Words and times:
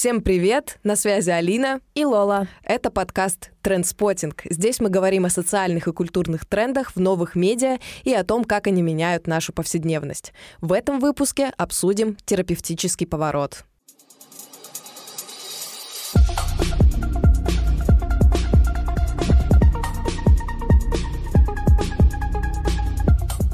Всем 0.00 0.22
привет! 0.22 0.78
На 0.82 0.96
связи 0.96 1.28
Алина 1.28 1.82
и 1.94 2.06
Лола. 2.06 2.48
Это 2.62 2.90
подкаст 2.90 3.50
«Трендспотинг». 3.60 4.44
Здесь 4.48 4.80
мы 4.80 4.88
говорим 4.88 5.26
о 5.26 5.28
социальных 5.28 5.88
и 5.88 5.92
культурных 5.92 6.46
трендах 6.46 6.96
в 6.96 7.00
новых 7.00 7.34
медиа 7.34 7.76
и 8.04 8.14
о 8.14 8.24
том, 8.24 8.44
как 8.44 8.66
они 8.66 8.80
меняют 8.80 9.26
нашу 9.26 9.52
повседневность. 9.52 10.32
В 10.62 10.72
этом 10.72 11.00
выпуске 11.00 11.52
обсудим 11.58 12.16
терапевтический 12.24 13.06
поворот. 13.06 13.66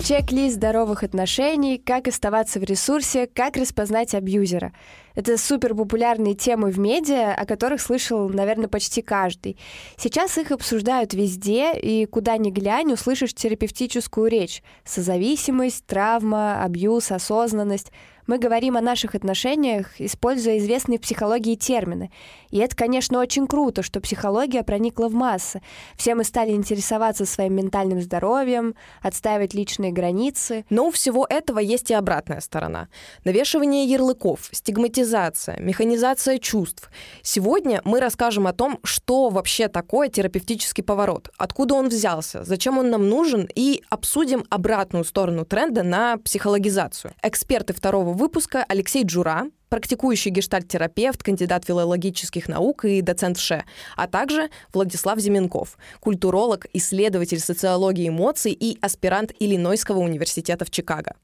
Чек-лист 0.07 0.55
здоровых 0.55 1.03
отношений, 1.03 1.79
как 1.79 2.07
оставаться 2.07 2.61
в 2.61 2.63
ресурсе, 2.63 3.27
как 3.27 3.57
распознать 3.57 4.15
абьюзера. 4.15 4.73
Это 5.17 5.37
супер 5.37 5.75
популярные 5.75 6.35
темы 6.37 6.71
в 6.71 6.79
медиа, 6.79 7.35
о 7.35 7.45
которых 7.45 7.81
слышал, 7.81 8.29
наверное, 8.29 8.69
почти 8.69 9.03
каждый. 9.03 9.59
Сейчас 9.97 10.39
их 10.39 10.53
обсуждают 10.53 11.13
везде, 11.13 11.73
и 11.77 12.07
куда 12.07 12.37
ни 12.37 12.51
глянь, 12.51 12.93
услышишь 12.93 13.35
терапевтическую 13.35 14.31
речь. 14.31 14.63
Созависимость, 14.85 15.85
травма, 15.87 16.63
абьюз, 16.63 17.11
осознанность— 17.11 17.91
мы 18.27 18.39
говорим 18.39 18.77
о 18.77 18.81
наших 18.81 19.15
отношениях, 19.15 20.01
используя 20.01 20.59
известные 20.59 20.99
в 20.99 21.03
психологии 21.03 21.55
термины. 21.55 22.11
И 22.51 22.59
это, 22.59 22.75
конечно, 22.77 23.21
очень 23.21 23.47
круто, 23.47 23.83
что 23.83 24.01
психология 24.01 24.63
проникла 24.63 25.09
в 25.09 25.15
массы. 25.15 25.63
Все 25.97 26.15
мы 26.15 26.25
стали 26.25 26.53
интересоваться 26.53 27.27
своим 27.27 27.55
ментальным 27.55 28.01
здоровьем, 28.01 28.75
отстаивать 29.03 29.55
личные 29.55 29.93
границы. 29.93 30.65
Но 30.71 30.89
у 30.89 30.91
всего 30.91 31.27
этого 31.29 31.59
есть 31.59 31.91
и 31.91 31.95
обратная 31.95 32.41
сторона. 32.41 32.89
Навешивание 33.25 33.85
ярлыков, 33.85 34.49
стигматизация, 34.53 35.59
механизация 35.61 36.39
чувств. 36.39 36.91
Сегодня 37.23 37.81
мы 37.85 38.01
расскажем 38.01 38.47
о 38.47 38.53
том, 38.53 38.79
что 38.85 39.29
вообще 39.29 39.69
такое 39.69 40.09
терапевтический 40.09 40.83
поворот, 40.83 41.31
откуда 41.37 41.75
он 41.75 41.89
взялся, 41.89 42.45
зачем 42.45 42.79
он 42.79 42.91
нам 42.91 43.09
нужен, 43.09 43.49
и 43.55 43.83
обсудим 43.91 44.45
обратную 44.51 45.05
сторону 45.05 45.45
тренда 45.45 45.83
на 45.83 46.17
психологизацию. 46.19 47.15
Эксперты 47.23 47.73
второго 47.73 48.16
выпуска 48.17 48.65
Алексей 48.67 49.05
Джура, 49.05 49.51
практикующий 49.69 50.31
гештальт-терапевт, 50.31 51.23
кандидат 51.23 51.67
филологических 51.67 52.49
наук 52.49 52.85
и 52.87 53.03
доцент 53.03 53.37
ВШЭ, 53.37 53.65
а 53.97 54.09
также 54.09 54.49
Владислав 54.73 55.19
Зименков, 55.19 55.77
культуролог, 56.01 56.67
исследователь 56.73 57.41
социологии 57.41 58.09
эмоций 58.09 58.53
и 58.53 58.79
аспирант 58.81 59.33
Иллинойского 59.39 59.99
университета 59.99 60.65
в 60.65 60.71
Чикаго. 60.71 61.15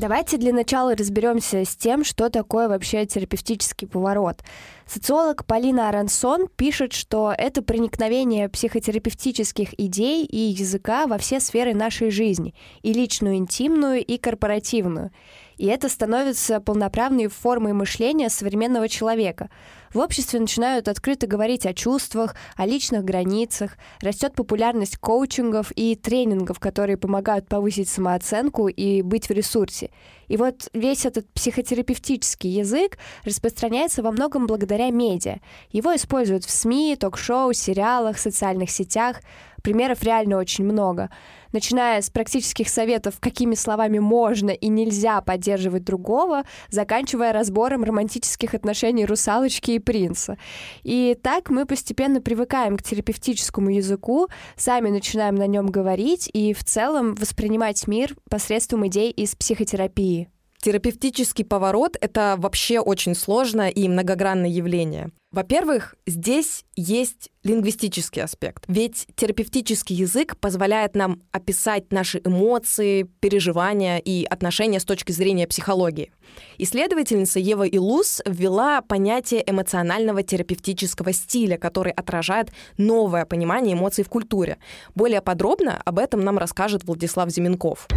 Давайте 0.00 0.38
для 0.38 0.54
начала 0.54 0.96
разберемся 0.96 1.62
с 1.62 1.76
тем, 1.76 2.04
что 2.04 2.30
такое 2.30 2.70
вообще 2.70 3.04
терапевтический 3.04 3.86
поворот. 3.86 4.42
Социолог 4.86 5.44
Полина 5.44 5.90
Арансон 5.90 6.48
пишет, 6.56 6.94
что 6.94 7.34
это 7.36 7.60
проникновение 7.60 8.48
психотерапевтических 8.48 9.78
идей 9.78 10.24
и 10.24 10.38
языка 10.38 11.06
во 11.06 11.18
все 11.18 11.38
сферы 11.38 11.74
нашей 11.74 12.10
жизни, 12.10 12.54
и 12.80 12.94
личную, 12.94 13.36
интимную, 13.36 14.02
и 14.02 14.16
корпоративную. 14.16 15.10
И 15.58 15.66
это 15.66 15.90
становится 15.90 16.60
полноправной 16.60 17.26
формой 17.26 17.74
мышления 17.74 18.30
современного 18.30 18.88
человека— 18.88 19.50
в 19.92 19.98
обществе 19.98 20.38
начинают 20.38 20.88
открыто 20.88 21.26
говорить 21.26 21.66
о 21.66 21.74
чувствах, 21.74 22.36
о 22.56 22.66
личных 22.66 23.04
границах, 23.04 23.76
растет 24.00 24.34
популярность 24.34 24.98
коучингов 24.98 25.72
и 25.74 25.96
тренингов, 25.96 26.60
которые 26.60 26.96
помогают 26.96 27.48
повысить 27.48 27.88
самооценку 27.88 28.68
и 28.68 29.02
быть 29.02 29.28
в 29.28 29.32
ресурсе. 29.32 29.90
И 30.28 30.36
вот 30.36 30.68
весь 30.72 31.06
этот 31.06 31.28
психотерапевтический 31.32 32.50
язык 32.50 32.98
распространяется 33.24 34.02
во 34.02 34.12
многом 34.12 34.46
благодаря 34.46 34.90
медиа. 34.90 35.38
Его 35.72 35.94
используют 35.96 36.44
в 36.44 36.50
СМИ, 36.50 36.96
ток-шоу, 37.00 37.52
сериалах, 37.52 38.16
социальных 38.18 38.70
сетях. 38.70 39.16
Примеров 39.62 40.02
реально 40.04 40.36
очень 40.36 40.64
много 40.64 41.10
начиная 41.52 42.00
с 42.00 42.10
практических 42.10 42.68
советов, 42.68 43.16
какими 43.20 43.54
словами 43.54 43.98
можно 43.98 44.50
и 44.50 44.68
нельзя 44.68 45.20
поддерживать 45.20 45.84
другого, 45.84 46.44
заканчивая 46.68 47.32
разбором 47.32 47.84
романтических 47.84 48.54
отношений 48.54 49.04
русалочки 49.04 49.72
и 49.72 49.78
принца. 49.80 50.38
И 50.82 51.16
так 51.22 51.50
мы 51.50 51.66
постепенно 51.66 52.20
привыкаем 52.20 52.76
к 52.76 52.82
терапевтическому 52.82 53.70
языку, 53.70 54.28
сами 54.56 54.90
начинаем 54.90 55.34
на 55.34 55.46
нем 55.46 55.66
говорить 55.66 56.30
и 56.32 56.52
в 56.54 56.64
целом 56.64 57.14
воспринимать 57.14 57.86
мир 57.86 58.16
посредством 58.28 58.86
идей 58.86 59.10
из 59.10 59.34
психотерапии. 59.34 60.28
Терапевтический 60.62 61.44
поворот— 61.44 61.96
это 62.02 62.34
вообще 62.36 62.80
очень 62.80 63.14
сложное 63.14 63.70
и 63.70 63.88
многогранное 63.88 64.50
явление. 64.50 65.10
Во-первых, 65.32 65.94
здесь 66.06 66.64
есть 66.76 67.30
лингвистический 67.44 68.22
аспект. 68.22 68.64
Ведь 68.68 69.06
терапевтический 69.14 69.96
язык 69.96 70.36
позволяет 70.36 70.94
нам 70.96 71.22
описать 71.32 71.92
наши 71.92 72.20
эмоции, 72.22 73.08
переживания 73.20 73.98
и 73.98 74.24
отношения 74.24 74.80
с 74.80 74.84
точки 74.84 75.12
зрения 75.12 75.46
психологии. 75.46 76.12
Исследовательница 76.58 77.38
Ева 77.38 77.66
Илус 77.66 78.20
ввела 78.26 78.82
понятие 78.82 79.42
эмоционального 79.48 80.22
терапевтического 80.22 81.14
стиля, 81.14 81.56
который 81.56 81.92
отражает 81.92 82.50
новое 82.76 83.24
понимание 83.24 83.74
эмоций 83.74 84.04
в 84.04 84.10
культуре. 84.10 84.58
Более 84.94 85.22
подробно 85.22 85.80
об 85.86 85.98
этом 85.98 86.22
нам 86.22 86.36
расскажет 86.36 86.84
Владислав 86.84 87.30
Зименков. 87.30 87.88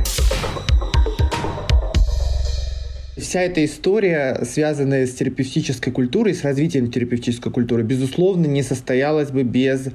Вся 3.16 3.42
эта 3.42 3.64
история, 3.64 4.40
связанная 4.44 5.06
с 5.06 5.14
терапевтической 5.14 5.94
культурой, 5.94 6.34
с 6.34 6.44
развитием 6.44 6.90
терапевтической 6.90 7.52
культуры, 7.52 7.84
безусловно, 7.84 8.48
не 8.48 8.64
состоялась 8.64 9.30
бы 9.30 9.44
без 9.44 9.90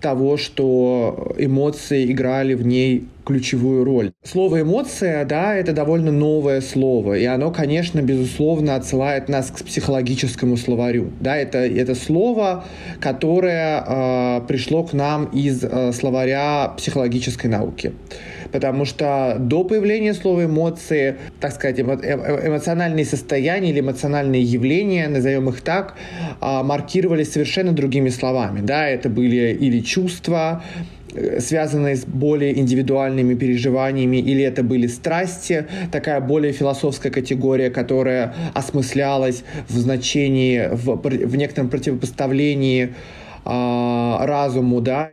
того, 0.00 0.36
что 0.36 1.34
эмоции 1.38 2.10
играли 2.12 2.54
в 2.54 2.64
ней 2.64 3.08
ключевую 3.24 3.84
роль. 3.84 4.12
Слово 4.24 4.62
«эмоция», 4.62 5.24
да, 5.24 5.54
это 5.54 5.72
довольно 5.72 6.10
новое 6.12 6.60
слово, 6.60 7.14
и 7.18 7.24
оно, 7.24 7.50
конечно, 7.50 8.00
безусловно, 8.02 8.76
отсылает 8.76 9.28
нас 9.28 9.50
к 9.50 9.64
психологическому 9.64 10.56
словарю. 10.56 11.10
Да, 11.20 11.36
это, 11.36 11.58
это 11.58 11.94
слово, 11.94 12.64
которое 13.00 13.84
э, 13.86 14.40
пришло 14.46 14.84
к 14.84 14.92
нам 14.92 15.26
из 15.26 15.62
э, 15.62 15.92
словаря 15.92 16.74
психологической 16.76 17.50
науки 17.50 17.92
потому 18.52 18.84
что 18.84 19.36
до 19.40 19.64
появления 19.64 20.14
слова 20.14 20.44
эмоции, 20.44 21.16
так 21.40 21.52
сказать, 21.52 21.80
эмо 21.80 21.94
эмоциональные 21.94 23.04
состояния 23.04 23.70
или 23.70 23.80
эмоциональные 23.80 24.42
явления, 24.42 25.08
назовем 25.08 25.48
их 25.48 25.62
так, 25.62 25.94
а, 26.40 26.62
маркировались 26.62 27.32
совершенно 27.32 27.72
другими 27.72 28.10
словами. 28.10 28.60
Да, 28.60 28.86
это 28.86 29.08
были 29.08 29.56
или 29.58 29.80
чувства, 29.80 30.62
э, 30.72 31.01
связанные 31.38 31.96
с 31.96 32.04
более 32.04 32.58
индивидуальными 32.58 33.34
переживаниями, 33.34 34.16
или 34.16 34.42
это 34.42 34.62
были 34.62 34.86
страсти, 34.86 35.66
такая 35.90 36.20
более 36.20 36.52
философская 36.52 37.12
категория, 37.12 37.70
которая 37.70 38.34
осмыслялась 38.54 39.44
в 39.68 39.76
значении, 39.76 40.68
в, 40.72 40.96
в 40.96 41.36
некотором 41.36 41.68
противопоставлении 41.68 42.94
э, 43.44 44.26
разуму, 44.26 44.80
да. 44.80 45.10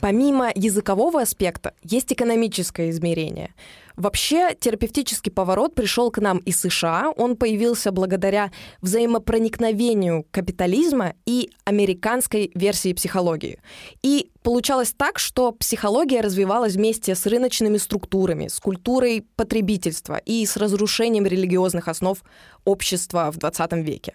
Помимо 0.00 0.50
языкового 0.54 1.22
аспекта, 1.22 1.72
есть 1.82 2.12
экономическое 2.12 2.90
измерение. 2.90 3.50
Вообще, 3.96 4.56
терапевтический 4.58 5.30
поворот 5.30 5.74
пришел 5.74 6.10
к 6.10 6.18
нам 6.18 6.38
из 6.38 6.60
США. 6.60 7.12
Он 7.16 7.36
появился 7.36 7.92
благодаря 7.92 8.50
взаимопроникновению 8.80 10.26
капитализма 10.30 11.14
и 11.26 11.50
американской 11.64 12.50
версии 12.54 12.92
психологии. 12.92 13.60
И 14.02 14.30
получалось 14.42 14.92
так, 14.96 15.20
что 15.20 15.52
психология 15.52 16.20
развивалась 16.22 16.74
вместе 16.74 17.14
с 17.14 17.24
рыночными 17.26 17.76
структурами, 17.76 18.48
с 18.48 18.58
культурой 18.58 19.24
потребительства 19.36 20.16
и 20.16 20.44
с 20.44 20.56
разрушением 20.56 21.26
религиозных 21.26 21.86
основ 21.86 22.18
общества 22.64 23.30
в 23.30 23.36
20 23.36 23.72
веке. 23.74 24.14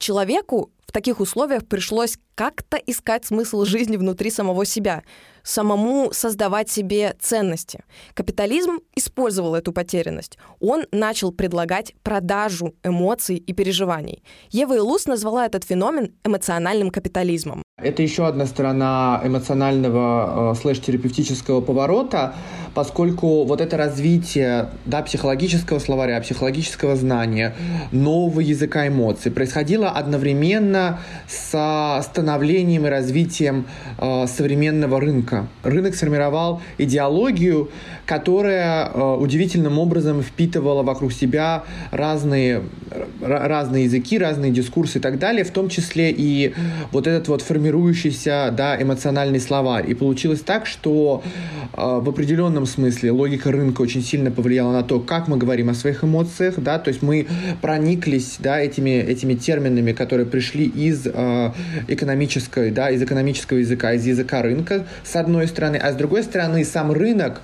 Человеку 0.00 0.70
в 0.86 0.92
таких 0.92 1.20
условиях 1.20 1.66
пришлось 1.66 2.16
как-то 2.34 2.78
искать 2.78 3.26
смысл 3.26 3.66
жизни 3.66 3.98
внутри 3.98 4.30
самого 4.30 4.64
себя, 4.64 5.02
самому 5.42 6.08
создавать 6.12 6.70
себе 6.70 7.14
ценности. 7.20 7.84
Капитализм 8.14 8.78
использовал 8.96 9.54
эту 9.54 9.72
потерянность. 9.72 10.38
Он 10.58 10.84
начал 10.90 11.32
предлагать 11.32 11.94
продажу 12.02 12.74
эмоций 12.82 13.36
и 13.36 13.52
переживаний. 13.52 14.22
Ева 14.50 14.76
Илус 14.76 15.06
назвала 15.06 15.44
этот 15.44 15.64
феномен 15.64 16.14
эмоциональным 16.24 16.90
капитализмом. 16.90 17.62
Это 17.76 18.02
еще 18.02 18.26
одна 18.26 18.46
сторона 18.46 19.20
эмоционального 19.22 20.52
э, 20.52 20.60
слэш-терапевтического 20.60 21.60
поворота, 21.60 22.34
поскольку 22.74 23.44
вот 23.44 23.60
это 23.60 23.76
развитие 23.76 24.70
да, 24.86 25.02
психологического 25.02 25.78
словаря, 25.78 26.20
психологического 26.20 26.96
знания, 26.96 27.54
нового 27.92 28.40
языка 28.40 28.86
эмоций 28.88 29.30
происходило 29.30 29.90
одновременно 29.90 31.00
с 31.28 32.00
становлением 32.02 32.86
и 32.86 32.90
развитием 32.90 33.66
э, 33.98 34.26
современного 34.26 35.00
рынка. 35.00 35.48
Рынок 35.62 35.94
сформировал 35.94 36.60
идеологию, 36.78 37.70
которая 38.06 38.88
э, 38.88 39.16
удивительным 39.16 39.78
образом 39.78 40.22
впитывала 40.22 40.82
вокруг 40.82 41.12
себя 41.12 41.64
разные, 41.90 42.62
разные 43.20 43.84
языки, 43.84 44.18
разные 44.18 44.50
дискурсы 44.52 44.98
и 44.98 45.00
так 45.00 45.18
далее, 45.18 45.44
в 45.44 45.50
том 45.50 45.68
числе 45.68 46.10
и 46.10 46.54
вот 46.92 47.06
этот 47.06 47.28
вот 47.28 47.42
формирующийся 47.42 48.52
да, 48.56 48.80
эмоциональный 48.80 49.40
словарь. 49.40 49.88
И 49.90 49.94
получилось 49.94 50.40
так, 50.40 50.66
что 50.66 51.22
э, 51.24 51.59
в 51.72 52.08
определенном 52.08 52.40
определенном 52.40 52.66
смысле 52.66 53.10
логика 53.10 53.52
рынка 53.52 53.82
очень 53.82 54.02
сильно 54.02 54.30
повлияла 54.30 54.72
на 54.72 54.82
то, 54.82 55.00
как 55.00 55.28
мы 55.28 55.36
говорим 55.36 55.68
о 55.68 55.74
своих 55.74 56.04
эмоциях, 56.04 56.54
да, 56.58 56.78
то 56.78 56.88
есть 56.88 57.02
мы 57.02 57.26
прониклись, 57.60 58.36
да, 58.38 58.60
этими, 58.60 58.90
этими 58.90 59.34
терминами, 59.34 59.92
которые 59.92 60.26
пришли 60.26 60.64
из 60.64 61.06
э, 61.06 61.52
экономической, 61.88 62.70
да, 62.70 62.90
из 62.90 63.02
экономического 63.02 63.58
языка, 63.58 63.92
из 63.92 64.06
языка 64.06 64.42
рынка, 64.42 64.86
с 65.04 65.16
одной 65.16 65.46
стороны, 65.48 65.76
а 65.76 65.92
с 65.92 65.96
другой 65.96 66.22
стороны 66.22 66.64
сам 66.64 66.92
рынок, 66.92 67.42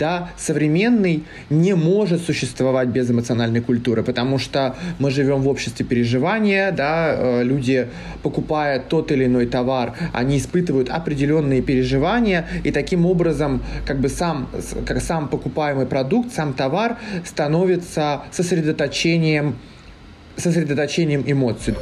да, 0.00 0.30
современный 0.36 1.24
не 1.50 1.74
может 1.74 2.22
существовать 2.22 2.88
без 2.88 3.10
эмоциональной 3.10 3.60
культуры, 3.60 4.02
потому 4.02 4.38
что 4.38 4.74
мы 4.98 5.10
живем 5.10 5.42
в 5.42 5.48
обществе 5.48 5.84
переживания, 5.84 6.72
да, 6.72 7.14
э, 7.14 7.42
люди, 7.44 7.86
покупая 8.22 8.80
тот 8.80 9.12
или 9.12 9.26
иной 9.26 9.46
товар, 9.46 9.92
они 10.14 10.38
испытывают 10.38 10.88
определенные 10.88 11.60
переживания, 11.60 12.48
и 12.64 12.72
таким 12.72 13.04
образом 13.04 13.62
как 13.86 14.00
бы 14.00 14.08
сам, 14.08 14.48
как 14.86 15.02
сам 15.02 15.28
покупаемый 15.28 15.86
продукт, 15.86 16.32
сам 16.32 16.54
товар 16.54 16.96
становится 17.24 18.22
сосредоточением, 18.30 19.56
сосредоточением 20.36 21.24
эмоций. 21.26 21.74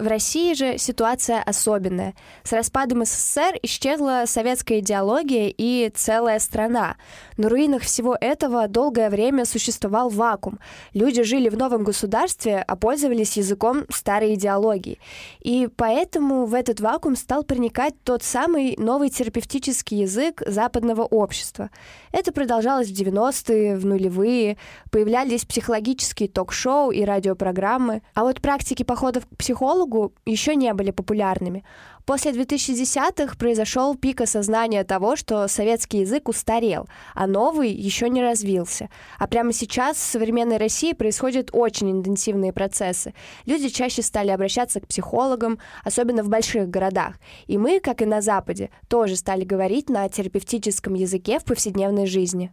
В 0.00 0.06
России 0.06 0.54
же 0.54 0.78
ситуация 0.78 1.42
особенная. 1.42 2.14
С 2.42 2.54
распадом 2.54 3.04
СССР 3.04 3.58
исчезла 3.62 4.22
советская 4.24 4.78
идеология 4.78 5.52
и 5.54 5.92
целая 5.94 6.38
страна. 6.38 6.96
На 7.36 7.50
руинах 7.50 7.82
всего 7.82 8.16
этого 8.18 8.66
долгое 8.66 9.10
время 9.10 9.44
существовал 9.44 10.08
вакуум. 10.08 10.58
Люди 10.94 11.22
жили 11.22 11.50
в 11.50 11.58
новом 11.58 11.84
государстве, 11.84 12.64
а 12.66 12.76
пользовались 12.76 13.36
языком 13.36 13.84
старой 13.90 14.36
идеологии. 14.36 14.98
И 15.40 15.68
поэтому 15.76 16.46
в 16.46 16.54
этот 16.54 16.80
вакуум 16.80 17.14
стал 17.14 17.42
проникать 17.42 17.92
тот 18.02 18.22
самый 18.22 18.76
новый 18.78 19.10
терапевтический 19.10 19.98
язык 19.98 20.42
западного 20.46 21.02
общества. 21.02 21.68
Это 22.10 22.32
продолжалось 22.32 22.88
в 22.88 22.94
90-е, 22.94 23.76
в 23.76 23.84
нулевые. 23.84 24.56
Появлялись 24.90 25.44
психологические 25.44 26.30
ток-шоу 26.30 26.90
и 26.90 27.04
радиопрограммы. 27.04 28.00
А 28.14 28.22
вот 28.22 28.40
практики 28.40 28.82
походов 28.82 29.26
к 29.26 29.36
психологу 29.36 29.89
психологу 29.90 30.14
еще 30.24 30.54
не 30.54 30.72
были 30.74 30.90
популярными. 30.90 31.64
После 32.06 32.32
2010-х 32.32 33.36
произошел 33.36 33.94
пик 33.94 34.20
осознания 34.20 34.84
того, 34.84 35.16
что 35.16 35.46
советский 35.48 35.98
язык 35.98 36.28
устарел, 36.28 36.88
а 37.14 37.26
новый 37.26 37.70
еще 37.70 38.08
не 38.08 38.22
развился. 38.22 38.88
А 39.18 39.26
прямо 39.26 39.52
сейчас 39.52 39.96
в 39.96 40.10
современной 40.10 40.56
России 40.56 40.92
происходят 40.92 41.50
очень 41.52 41.90
интенсивные 41.90 42.52
процессы. 42.52 43.14
Люди 43.46 43.68
чаще 43.68 44.02
стали 44.02 44.30
обращаться 44.30 44.80
к 44.80 44.88
психологам, 44.88 45.58
особенно 45.84 46.22
в 46.22 46.28
больших 46.28 46.68
городах. 46.68 47.14
И 47.46 47.58
мы, 47.58 47.80
как 47.80 48.02
и 48.02 48.06
на 48.06 48.20
Западе, 48.20 48.70
тоже 48.88 49.16
стали 49.16 49.44
говорить 49.44 49.88
на 49.88 50.08
терапевтическом 50.08 50.94
языке 50.94 51.38
в 51.38 51.44
повседневной 51.44 52.06
жизни. 52.06 52.50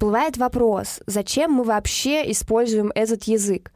Всплывает 0.00 0.38
вопрос, 0.38 1.00
зачем 1.06 1.52
мы 1.52 1.62
вообще 1.62 2.30
используем 2.30 2.90
этот 2.94 3.24
язык? 3.24 3.70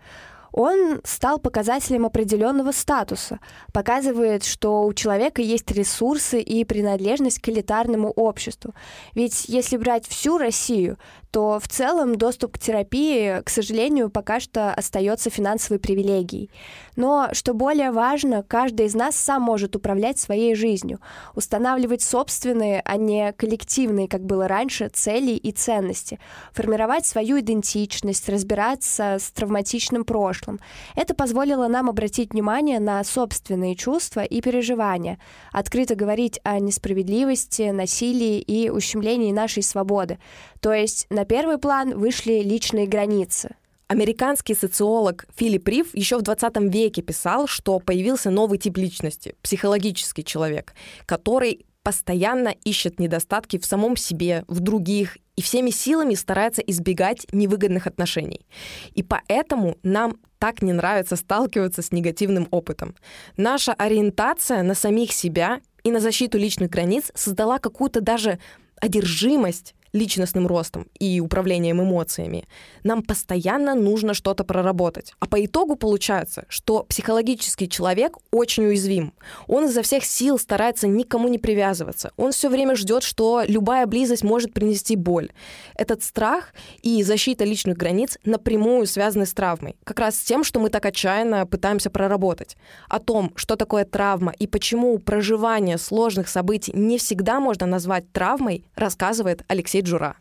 он 0.57 1.01
стал 1.03 1.41
показателем 1.41 2.07
определенного 2.07 2.71
статуса, 2.71 3.41
показывает, 3.73 4.45
что 4.45 4.85
у 4.85 4.95
человека 4.95 5.43
есть 5.43 5.69
ресурсы 5.73 6.41
и 6.41 6.65
принадлежность 6.65 7.41
к 7.41 7.49
элитарному 7.49 8.09
обществу. 8.11 8.73
Ведь 9.15 9.47
если 9.49 9.77
брать 9.77 10.07
всю 10.07 10.39
Россию, 10.39 10.97
то 11.35 11.59
в 11.59 11.67
целом 11.67 12.15
доступ 12.15 12.53
к 12.53 12.59
терапии, 12.61 13.43
к 13.43 13.51
сожалению, 13.51 14.09
пока 14.09 14.39
что 14.39 14.73
остается 14.73 15.31
финансовой 15.31 15.81
привилегией. 15.81 16.49
Но, 16.95 17.31
что 17.33 17.55
более 17.55 17.91
важно, 17.91 18.45
каждый 18.45 18.87
из 18.87 18.95
нас 18.95 19.17
сам 19.17 19.43
может 19.43 19.75
управлять 19.75 20.17
своей 20.21 20.55
жизнью, 20.55 21.01
устанавливать 21.35 22.03
собственные, 22.03 22.81
а 22.85 22.97
не 22.97 23.33
коллективные, 23.33 24.07
как 24.07 24.25
было 24.25 24.47
раньше, 24.47 24.89
цели 24.93 25.33
и 25.33 25.51
ценности, 25.51 26.21
формировать 26.53 27.05
свою 27.05 27.41
идентичность, 27.41 28.29
разбираться 28.29 29.17
с 29.19 29.29
травматичным 29.33 30.05
прошлым. 30.05 30.61
Это 30.95 31.15
позволило 31.15 31.67
нам 31.67 31.91
обратить 31.91 32.33
внимание 32.33 32.79
на 32.79 33.03
собственные 33.03 33.75
чувства 33.75 34.21
и 34.21 34.41
переживания, 34.41 35.19
открыто 35.51 35.97
говорить 35.97 36.39
о 36.45 36.61
несправедливости, 36.61 37.71
насилии 37.71 38.39
и 38.39 38.71
ущемлении 38.71 39.33
нашей 39.33 39.65
свободы. 39.65 40.21
То 40.61 40.73
есть 40.73 41.07
на 41.11 41.24
первый 41.25 41.59
план 41.59 41.99
вышли 41.99 42.43
личные 42.43 42.87
границы. 42.87 43.57
Американский 43.87 44.55
социолог 44.55 45.27
Филипп 45.37 45.69
Рив 45.69 45.95
еще 45.95 46.19
в 46.19 46.23
20 46.23 46.57
веке 46.73 47.03
писал, 47.03 47.47
что 47.47 47.79
появился 47.79 48.31
новый 48.31 48.59
тип 48.59 48.79
личности, 48.79 49.37
психологический 49.43 50.25
человек, 50.25 50.75
который 51.05 51.67
постоянно 51.83 52.49
ищет 52.65 52.99
недостатки 52.99 53.59
в 53.59 53.67
самом 53.67 53.97
себе, 53.97 54.45
в 54.49 54.61
других 54.61 55.19
и 55.37 55.43
всеми 55.43 55.71
силами 55.71 56.15
старается 56.15 56.63
избегать 56.63 57.27
невыгодных 57.33 57.87
отношений. 57.87 58.47
И 58.95 59.03
поэтому 59.03 59.77
нам 59.83 60.17
так 60.39 60.63
не 60.63 60.73
нравится 60.73 61.17
сталкиваться 61.17 61.83
с 61.83 61.93
негативным 61.93 62.49
опытом. 62.51 62.95
Наша 63.37 63.75
ориентация 63.75 64.63
на 64.63 64.75
самих 64.75 65.13
себя 65.13 65.61
и 65.83 65.91
на 65.91 66.01
защиту 66.01 66.39
личных 66.39 66.71
границ 66.71 67.11
создала 67.15 67.59
какую-то 67.59 68.01
даже 68.01 68.39
одержимость 68.81 69.75
личностным 69.95 70.47
ростом 70.47 70.89
и 70.99 71.21
управлением 71.21 71.81
эмоциями, 71.81 72.47
нам 72.83 73.03
постоянно 73.03 73.75
нужно 73.75 74.13
что-то 74.13 74.45
проработать. 74.45 75.15
А 75.21 75.27
по 75.27 75.43
итогу 75.43 75.77
получается, 75.77 76.45
что 76.49 76.83
психологический 76.83 77.69
человек 77.69 78.19
очень 78.31 78.67
уязвим. 78.67 79.15
Он 79.47 79.67
изо 79.67 79.83
всех 79.83 80.05
сил 80.05 80.39
старается 80.39 80.89
никому 80.89 81.29
не 81.29 81.39
привязываться. 81.39 82.11
Он 82.17 82.33
все 82.33 82.51
время 82.51 82.75
ждет, 82.75 83.05
что 83.05 83.43
любая 83.47 83.87
близость 83.87 84.25
может 84.25 84.53
принести 84.53 84.97
боль. 84.97 85.31
Этот 85.77 86.03
страх 86.03 86.53
и 86.83 87.03
защита 87.05 87.45
личных 87.45 87.77
границ 87.77 88.19
напрямую 88.25 88.87
связаны 88.87 89.27
с 89.27 89.33
травмой. 89.33 89.77
Как 89.85 90.01
раз 90.01 90.17
с 90.17 90.25
тем, 90.25 90.43
что 90.43 90.59
мы 90.59 90.71
так 90.71 90.85
отчаянно 90.85 91.47
пытаемся 91.47 91.91
проработать. 91.91 92.57
О 92.89 92.99
том, 92.99 93.33
что 93.37 93.55
такое 93.55 93.85
травма 93.85 94.33
и 94.37 94.49
почему 94.49 94.99
проживание 94.99 95.79
сложных 95.79 96.29
событий 96.29 96.73
не 96.75 96.99
всегда 96.99 97.39
можно 97.39 97.67
назвать 97.67 98.11
травмой, 98.11 98.65
рассказывает 98.75 99.45
Алексей 99.47 99.84
Джура. 99.85 100.17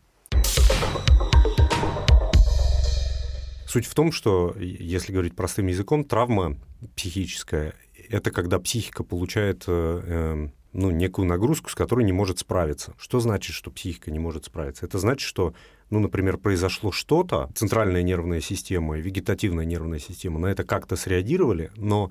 Суть 3.66 3.86
в 3.86 3.94
том, 3.94 4.12
что, 4.12 4.54
если 4.58 5.12
говорить 5.12 5.34
простым 5.34 5.66
языком, 5.66 6.04
травма 6.04 6.56
психическая– 6.94 7.74
это 8.08 8.30
когда 8.30 8.58
психика 8.58 9.02
получает 9.02 9.64
э, 9.66 9.72
эм, 10.06 10.52
ну, 10.72 10.90
некую 10.90 11.26
нагрузку, 11.26 11.70
с 11.70 11.74
которой 11.74 12.04
не 12.04 12.12
может 12.12 12.38
справиться. 12.38 12.94
Что 12.98 13.20
значит, 13.20 13.54
что 13.54 13.70
психика 13.70 14.10
не 14.10 14.18
может 14.18 14.44
справиться? 14.44 14.86
Это 14.86 14.98
значит, 14.98 15.26
что, 15.26 15.54
ну, 15.90 16.00
например, 16.00 16.36
произошло 16.38 16.92
что-то, 16.92 17.50
центральная 17.54 18.02
нервная 18.02 18.40
система, 18.40 18.98
вегетативная 18.98 19.64
нервная 19.64 19.98
система 19.98 20.38
на 20.38 20.46
это 20.46 20.64
как-то 20.64 20.96
среагировали, 20.96 21.70
но 21.76 22.10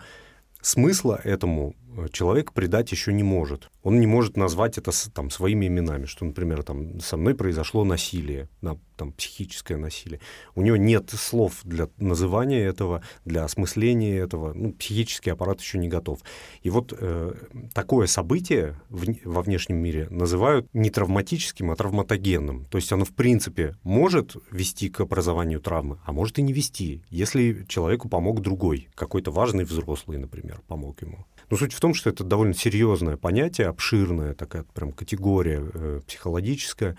смысла 0.61 1.19
этому 1.23 1.75
человек 2.11 2.53
придать 2.53 2.91
еще 2.91 3.13
не 3.13 3.23
может. 3.23 3.69
Он 3.83 3.99
не 3.99 4.07
может 4.07 4.37
назвать 4.37 4.77
это 4.77 4.91
там, 5.11 5.29
своими 5.29 5.67
именами, 5.67 6.05
что, 6.05 6.25
например, 6.25 6.63
там, 6.63 6.99
со 6.99 7.17
мной 7.17 7.35
произошло 7.35 7.83
насилие, 7.83 8.49
там, 8.95 9.11
психическое 9.11 9.77
насилие. 9.77 10.19
У 10.55 10.61
него 10.61 10.77
нет 10.77 11.09
слов 11.09 11.61
для 11.63 11.89
называния 11.97 12.63
этого, 12.63 13.03
для 13.25 13.43
осмысления 13.43 14.19
этого. 14.19 14.53
Ну, 14.53 14.71
психический 14.73 15.31
аппарат 15.31 15.61
еще 15.61 15.77
не 15.77 15.87
готов. 15.87 16.19
И 16.61 16.69
вот 16.69 16.93
э, 16.97 17.33
такое 17.73 18.07
событие 18.07 18.79
в, 18.89 19.05
во 19.25 19.41
внешнем 19.41 19.77
мире 19.77 20.07
называют 20.09 20.67
не 20.73 20.89
травматическим, 20.89 21.71
а 21.71 21.75
травматогенным. 21.75 22.65
То 22.65 22.77
есть 22.77 22.91
оно, 22.91 23.05
в 23.05 23.13
принципе, 23.13 23.75
может 23.83 24.35
вести 24.51 24.89
к 24.89 25.01
образованию 25.01 25.59
травмы, 25.59 25.99
а 26.05 26.13
может 26.13 26.39
и 26.39 26.41
не 26.41 26.53
вести, 26.53 27.03
если 27.09 27.65
человеку 27.67 28.09
помог 28.09 28.41
другой, 28.41 28.89
какой-то 28.95 29.31
важный 29.31 29.63
взрослый, 29.63 30.17
например, 30.17 30.61
помог 30.67 31.01
ему. 31.01 31.25
Но 31.49 31.57
суть 31.57 31.73
в 31.73 31.79
том, 31.79 31.93
что 31.93 32.09
это 32.09 32.23
довольно 32.23 32.53
серьезное 32.53 33.17
понятие, 33.17 33.67
обширная 33.67 34.33
такая 34.33 34.63
прям 34.73 34.91
категория 34.91 35.61
э, 35.73 36.01
психологическая, 36.07 36.97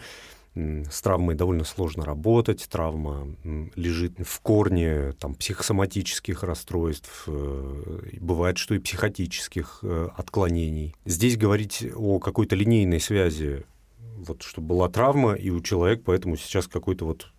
с 0.55 1.03
травмой 1.03 1.35
довольно 1.35 1.65
сложно 1.65 2.05
работать, 2.05 2.67
травма 2.71 3.35
лежит 3.75 4.15
в 4.25 4.41
корне 4.41 5.13
там, 5.19 5.35
психосоматических 5.35 6.45
расстройств, 6.45 7.25
э, 7.27 8.01
бывает, 8.21 8.57
что 8.59 8.75
и 8.75 8.79
психотических 8.79 9.81
э, 9.83 10.09
отклонений. 10.17 10.95
Здесь 11.05 11.37
говорить 11.37 11.85
о 11.97 12.21
какой-то 12.21 12.55
линейной 12.55 13.01
связи, 13.01 13.65
вот, 13.99 14.43
чтобы 14.43 14.69
была 14.69 14.89
травма, 14.89 15.35
и 15.35 15.51
у 15.51 15.61
человека 15.61 16.03
поэтому 16.07 16.37
сейчас 16.37 16.69
какой-то 16.69 17.05
вот 17.05 17.33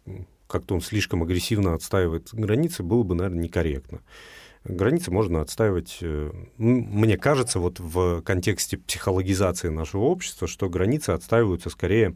как-то 0.48 0.76
он 0.76 0.82
слишком 0.82 1.24
агрессивно 1.24 1.74
отстаивает 1.74 2.30
границы, 2.34 2.84
было 2.84 3.04
бы, 3.04 3.16
наверное, 3.16 3.44
некорректно. 3.44 4.02
Границы 4.66 5.12
можно 5.12 5.42
отстаивать, 5.42 6.00
э, 6.02 6.32
мне 6.58 7.18
кажется, 7.18 7.60
вот 7.60 7.80
в 7.80 8.22
контексте 8.22 8.78
психологизации 8.78 9.70
нашего 9.70 10.04
общества, 10.04 10.48
что 10.48 10.70
границы 10.70 11.12
отстаиваются 11.12 11.70
скорее 11.70 12.16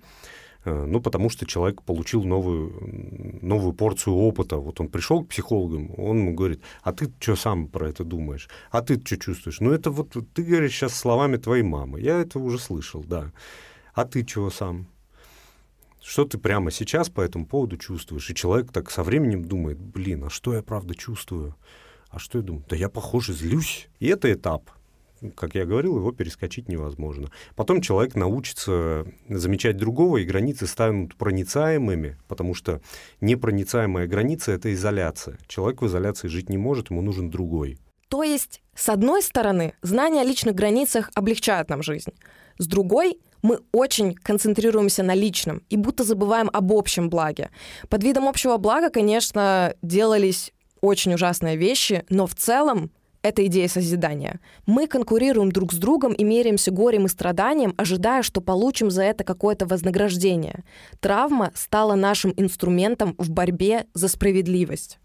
Э, 0.66 0.86
ну, 0.86 1.00
потому 1.00 1.30
что 1.30 1.46
человек 1.46 1.82
получил 1.84 2.24
новую, 2.24 3.40
новую 3.42 3.74
порцию 3.74 4.16
опыта. 4.16 4.58
Вот 4.58 4.80
он 4.82 4.90
пришел 4.90 5.24
к 5.24 5.30
психологам, 5.30 5.92
он 5.98 6.18
ему 6.20 6.34
говорит, 6.34 6.62
а 6.84 6.92
ты 6.92 7.12
что 7.20 7.36
сам 7.36 7.68
про 7.68 7.90
это 7.90 8.04
думаешь? 8.04 8.50
А 8.72 8.82
ты 8.82 9.00
что 9.04 9.18
чувствуешь? 9.18 9.62
Ну, 9.62 9.72
это 9.72 9.90
вот 9.90 10.16
ты 10.34 10.44
говоришь 10.44 10.74
сейчас 10.74 10.94
словами 10.96 11.38
твоей 11.38 11.64
мамы. 11.64 12.02
Я 12.02 12.20
это 12.20 12.40
уже 12.40 12.60
слышал, 12.60 13.04
да. 13.04 13.32
А 13.94 14.06
ты 14.06 14.26
чего 14.26 14.50
сам? 14.50 14.88
Что 16.02 16.26
ты 16.26 16.38
прямо 16.38 16.72
сейчас 16.72 17.10
по 17.10 17.22
этому 17.22 17.46
поводу 17.46 17.78
чувствуешь? 17.78 18.30
И 18.30 18.36
человек 18.36 18.72
так 18.72 18.92
со 18.92 19.04
временем 19.04 19.46
думает, 19.46 19.80
блин, 19.80 20.26
а 20.26 20.30
что 20.30 20.54
я 20.54 20.62
правда 20.62 20.96
чувствую? 20.96 21.56
А 22.10 22.20
что 22.20 22.40
я 22.40 22.44
думаю? 22.44 22.66
Да 22.70 22.76
я, 22.76 22.90
похоже, 22.90 23.34
злюсь. 23.34 23.90
И 24.00 24.08
это 24.08 24.32
этап 24.32 24.72
как 25.36 25.56
я 25.56 25.66
говорил, 25.66 25.98
его 25.98 26.12
перескочить 26.12 26.70
невозможно. 26.70 27.30
Потом 27.56 27.82
человек 27.82 28.16
научится 28.16 29.06
замечать 29.28 29.78
другого, 29.78 30.18
и 30.18 30.26
границы 30.26 30.68
станут 30.68 31.16
проницаемыми, 31.16 32.18
потому 32.28 32.54
что 32.54 32.82
непроницаемая 33.22 34.08
граница— 34.08 34.52
это 34.54 34.74
изоляция. 34.74 35.38
Человек 35.48 35.82
в 35.82 35.88
изоляции 35.88 36.28
жить 36.28 36.50
не 36.50 36.58
может, 36.58 36.90
ему 36.90 37.02
нужен 37.02 37.30
другой. 37.30 37.80
То 38.08 38.24
есть, 38.24 38.62
с 38.74 38.90
одной 38.90 39.22
стороны, 39.22 39.74
знания 39.82 40.22
о 40.22 40.24
личных 40.24 40.56
границах 40.56 41.12
облегчают 41.14 41.70
нам 41.70 41.84
жизнь. 41.84 42.12
С 42.58 42.66
другой, 42.66 43.20
мы 43.42 43.60
очень 43.72 44.16
концентрируемся 44.16 45.04
на 45.04 45.14
личном 45.14 45.62
и 45.70 45.78
будто 45.78 46.04
забываем 46.04 46.50
об 46.52 46.74
общем 46.74 47.10
благе. 47.10 47.52
Под 47.88 48.04
видом 48.04 48.28
общего 48.28 48.58
блага, 48.58 48.90
конечно, 48.90 49.76
делались 49.82 50.52
очень 50.82 51.14
ужасные 51.14 51.58
вещи, 51.58 52.06
но 52.10 52.28
в 52.28 52.36
целом 52.36 52.92
это 53.22 53.46
идея 53.48 53.68
созидания. 53.68 54.40
Мы 54.66 54.88
конкурируем 54.88 55.52
друг 55.52 55.74
с 55.74 55.78
другом 55.78 56.14
и 56.14 56.24
меряемся 56.24 56.72
горем 56.72 57.06
и 57.06 57.10
страданием, 57.10 57.74
ожидая, 57.78 58.24
что 58.24 58.42
получим 58.42 58.90
за 58.90 59.04
это 59.04 59.24
какое-то 59.24 59.66
вознаграждение. 59.66 60.64
Травма 61.00 61.52
стала 61.54 61.96
нашим 61.96 62.34
инструментом 62.38 63.16
в 63.18 63.30
борьбе 63.30 63.88
за 63.94 64.08
справедливость. 64.08 65.00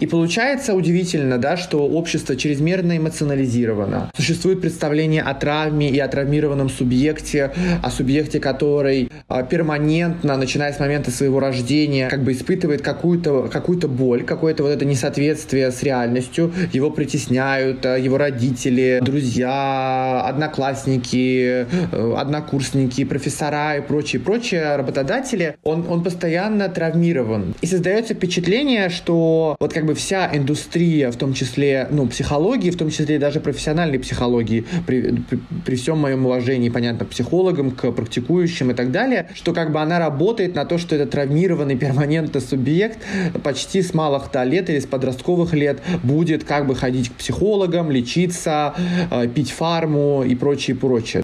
И 0.00 0.06
получается 0.06 0.74
удивительно, 0.74 1.38
да, 1.38 1.56
что 1.56 1.86
общество 1.86 2.36
чрезмерно 2.36 2.96
эмоционализировано. 2.96 4.10
Существует 4.16 4.60
представление 4.60 5.22
о 5.22 5.34
травме 5.34 5.90
и 5.90 5.98
о 5.98 6.08
травмированном 6.08 6.68
субъекте, 6.70 7.52
о 7.82 7.90
субъекте, 7.90 8.40
который 8.40 9.10
а, 9.28 9.42
перманентно, 9.42 10.36
начиная 10.36 10.72
с 10.72 10.78
момента 10.78 11.10
своего 11.10 11.40
рождения, 11.40 12.08
как 12.08 12.22
бы 12.22 12.32
испытывает 12.32 12.82
какую-то 12.82 13.48
какую 13.52 13.82
боль, 13.88 14.24
какое-то 14.24 14.62
вот 14.62 14.70
это 14.70 14.84
несоответствие 14.84 15.70
с 15.70 15.82
реальностью. 15.82 16.52
Его 16.72 16.90
притесняют 16.90 17.84
а, 17.84 17.96
его 17.96 18.18
родители, 18.18 19.00
друзья, 19.02 20.22
одноклассники, 20.26 21.66
э, 21.70 22.14
однокурсники, 22.16 23.04
профессора 23.04 23.76
и 23.76 23.80
прочие, 23.80 24.20
прочие 24.20 24.76
работодатели. 24.76 25.56
Он, 25.62 25.86
он 25.88 26.02
постоянно 26.02 26.68
травмирован. 26.68 27.54
И 27.60 27.66
создается 27.66 28.14
впечатление, 28.14 28.88
что 28.88 29.56
вот 29.58 29.71
как 29.72 29.86
бы 29.86 29.94
вся 29.94 30.30
индустрия, 30.32 31.10
в 31.10 31.16
том 31.16 31.34
числе, 31.34 31.88
ну, 31.90 32.06
психологии, 32.06 32.70
в 32.70 32.76
том 32.76 32.90
числе 32.90 33.18
даже 33.18 33.40
профессиональной 33.40 33.98
психологии, 33.98 34.64
при, 34.86 35.12
при, 35.28 35.40
при 35.64 35.76
всем 35.76 35.98
моем 35.98 36.26
уважении, 36.26 36.68
понятно, 36.68 37.06
к 37.06 37.10
психологам, 37.10 37.70
к 37.70 37.90
практикующим 37.92 38.70
и 38.70 38.74
так 38.74 38.90
далее, 38.92 39.28
что 39.34 39.52
как 39.52 39.72
бы 39.72 39.80
она 39.80 39.98
работает 39.98 40.54
на 40.54 40.64
то, 40.64 40.78
что 40.78 40.94
этот 40.94 41.10
травмированный 41.10 41.76
перманентно 41.76 42.40
субъект 42.40 42.98
почти 43.42 43.82
с 43.82 43.94
малых-то 43.94 44.44
лет 44.44 44.70
или 44.70 44.78
с 44.78 44.86
подростковых 44.86 45.52
лет 45.54 45.80
будет 46.02 46.44
как 46.44 46.66
бы 46.66 46.74
ходить 46.74 47.10
к 47.10 47.14
психологам, 47.14 47.90
лечиться, 47.90 48.74
э, 49.10 49.26
пить 49.28 49.50
фарму 49.50 50.24
и 50.24 50.34
прочее, 50.34 50.76
прочее. 50.76 51.22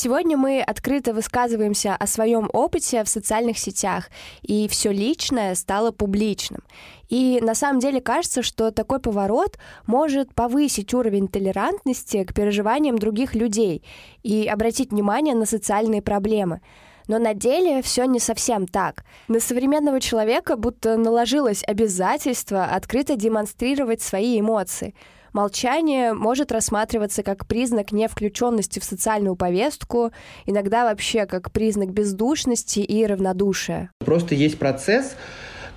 Сегодня 0.00 0.36
мы 0.36 0.60
открыто 0.60 1.12
высказываемся 1.12 1.96
о 1.96 2.06
своем 2.06 2.48
опыте 2.52 3.02
в 3.02 3.08
социальных 3.08 3.58
сетях, 3.58 4.10
и 4.42 4.68
все 4.68 4.92
личное 4.92 5.56
стало 5.56 5.90
публичным. 5.90 6.62
И 7.08 7.40
на 7.42 7.56
самом 7.56 7.80
деле 7.80 8.00
кажется, 8.00 8.42
что 8.44 8.70
такой 8.70 9.00
поворот 9.00 9.58
может 9.88 10.32
повысить 10.32 10.94
уровень 10.94 11.26
толерантности 11.26 12.22
к 12.22 12.32
переживаниям 12.32 12.96
других 12.96 13.34
людей 13.34 13.82
и 14.22 14.46
обратить 14.46 14.92
внимание 14.92 15.34
на 15.34 15.46
социальные 15.46 16.00
проблемы. 16.00 16.60
Но 17.08 17.18
на 17.18 17.34
деле 17.34 17.82
все 17.82 18.04
не 18.04 18.20
совсем 18.20 18.68
так. 18.68 19.04
На 19.26 19.40
современного 19.40 20.00
человека 20.00 20.54
будто 20.54 20.96
наложилось 20.96 21.64
обязательство 21.66 22.66
открыто 22.66 23.16
демонстрировать 23.16 24.00
свои 24.00 24.38
эмоции— 24.38 24.94
Молчание 25.38 26.14
может 26.14 26.50
рассматриваться 26.50 27.22
как 27.22 27.46
признак 27.46 27.92
невключенности 27.92 28.80
в 28.80 28.84
социальную 28.84 29.36
повестку, 29.36 30.10
иногда 30.46 30.82
вообще 30.82 31.26
как 31.26 31.52
признак 31.52 31.92
бездушности 31.92 32.80
и 32.80 33.06
равнодушия. 33.06 33.92
Просто 34.04 34.34
есть 34.34 34.58
процесс, 34.58 35.14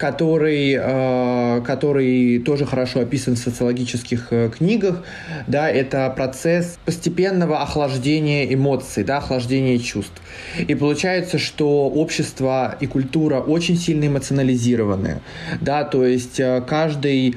который, 0.02 0.76
э, 0.82 1.62
который 1.64 2.40
тоже 2.40 2.66
хорошо 2.66 3.02
описан 3.02 3.36
в 3.36 3.38
социологических 3.38 4.28
э, 4.32 4.50
книгах, 4.50 5.04
да, 5.46 5.70
это 5.70 6.12
процесс 6.16 6.80
постепенного 6.86 7.62
охлаждения 7.62 8.52
эмоций, 8.52 9.04
да, 9.04 9.18
охлаждения 9.18 9.78
чувств. 9.78 10.20
И 10.58 10.74
получается, 10.74 11.38
что 11.38 11.88
общество 11.88 12.76
и 12.80 12.88
культура 12.88 13.42
очень 13.42 13.78
сильно 13.78 14.08
эмоционализированы, 14.08 15.22
да, 15.62 15.84
то 15.84 16.04
есть 16.04 16.40
э, 16.40 16.64
каждый 16.68 17.36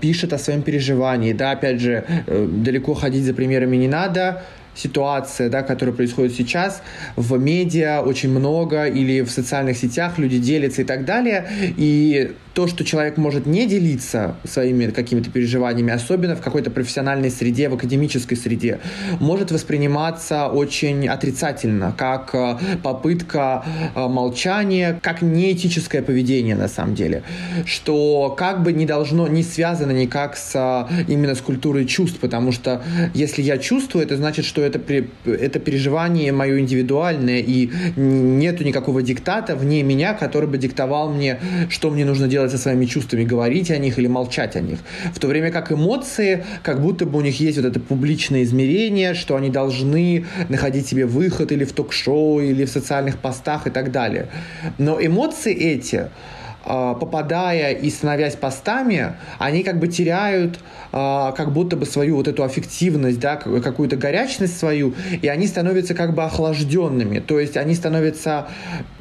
пишет 0.00 0.32
о 0.32 0.38
своем 0.38 0.62
переживании, 0.62 1.32
да, 1.32 1.50
опять 1.50 1.80
же, 1.80 2.04
далеко 2.26 2.94
ходить 2.94 3.24
за 3.24 3.34
примерами 3.34 3.76
не 3.76 3.88
надо, 3.88 4.44
ситуация, 4.74 5.48
да, 5.48 5.62
которая 5.62 5.94
происходит 5.94 6.34
сейчас, 6.34 6.82
в 7.16 7.38
медиа 7.38 8.02
очень 8.02 8.30
много 8.30 8.86
или 8.86 9.20
в 9.22 9.30
социальных 9.30 9.76
сетях 9.76 10.18
люди 10.18 10.38
делятся 10.38 10.82
и 10.82 10.84
так 10.84 11.04
далее. 11.04 11.48
И 11.76 12.32
то, 12.54 12.66
что 12.66 12.84
человек 12.84 13.16
может 13.16 13.46
не 13.46 13.66
делиться 13.66 14.36
своими 14.44 14.86
какими-то 14.86 15.30
переживаниями, 15.30 15.92
особенно 15.92 16.34
в 16.36 16.40
какой-то 16.40 16.70
профессиональной 16.70 17.30
среде, 17.30 17.68
в 17.68 17.74
академической 17.74 18.34
среде, 18.34 18.80
может 19.20 19.52
восприниматься 19.52 20.48
очень 20.48 21.08
отрицательно, 21.08 21.94
как 21.96 22.34
э, 22.34 22.56
попытка 22.82 23.64
э, 23.94 24.08
молчания, 24.08 24.98
как 25.02 25.22
неэтическое 25.22 26.02
поведение 26.02 26.56
на 26.56 26.68
самом 26.68 26.94
деле, 26.94 27.22
что 27.66 28.34
как 28.36 28.62
бы 28.62 28.72
не 28.72 28.86
должно, 28.86 29.28
не 29.28 29.42
связано 29.42 29.92
никак 29.92 30.36
с 30.36 30.52
э, 30.54 31.04
именно 31.06 31.34
с 31.34 31.40
культурой 31.40 31.86
чувств, 31.86 32.18
потому 32.20 32.52
что 32.52 32.82
если 33.14 33.42
я 33.42 33.58
чувствую, 33.58 34.04
это 34.04 34.16
значит, 34.16 34.44
что 34.44 34.62
это, 34.62 34.80
это 35.24 35.58
переживание 35.60 36.32
мое 36.32 36.58
индивидуальное, 36.58 37.38
и 37.38 37.70
нету 37.96 38.64
никакого 38.64 39.02
диктата 39.02 39.54
вне 39.54 39.82
меня, 39.82 40.14
который 40.14 40.48
бы 40.48 40.58
диктовал 40.58 41.12
мне, 41.12 41.38
что 41.68 41.90
мне 41.90 42.04
нужно 42.04 42.28
делать 42.28 42.39
со 42.48 42.58
своими 42.58 42.84
чувствами, 42.86 43.24
говорить 43.24 43.70
о 43.70 43.78
них 43.78 43.98
или 43.98 44.06
молчать 44.06 44.56
о 44.56 44.60
них. 44.60 44.78
В 45.14 45.18
то 45.18 45.28
время 45.28 45.50
как 45.50 45.72
эмоции, 45.72 46.44
как 46.62 46.80
будто 46.80 47.06
бы 47.06 47.18
у 47.18 47.22
них 47.22 47.40
есть 47.40 47.58
вот 47.58 47.66
это 47.66 47.80
публичное 47.80 48.42
измерение, 48.42 49.14
что 49.14 49.36
они 49.36 49.50
должны 49.50 50.24
находить 50.48 50.86
себе 50.86 51.06
выход 51.06 51.52
или 51.52 51.64
в 51.64 51.72
ток-шоу, 51.72 52.40
или 52.40 52.64
в 52.64 52.70
социальных 52.70 53.18
постах 53.18 53.66
и 53.66 53.70
так 53.70 53.92
далее. 53.92 54.28
Но 54.78 55.04
эмоции 55.04 55.54
эти, 55.54 56.08
а, 56.64 56.94
попадая 56.94 57.72
и 57.72 57.90
становясь 57.90 58.34
постами, 58.34 59.14
они 59.38 59.62
как 59.62 59.78
бы 59.78 59.88
теряют 59.88 60.58
а, 60.92 61.32
как 61.32 61.52
будто 61.52 61.76
бы 61.76 61.86
свою 61.86 62.16
вот 62.16 62.28
эту 62.28 62.42
аффективность, 62.42 63.20
да, 63.20 63.36
какую-то 63.36 63.96
горячность 63.96 64.58
свою, 64.58 64.94
и 65.22 65.28
они 65.28 65.46
становятся 65.46 65.94
как 65.94 66.14
бы 66.14 66.24
охлажденными, 66.24 67.20
то 67.20 67.38
есть 67.38 67.56
они 67.56 67.74
становятся 67.74 68.48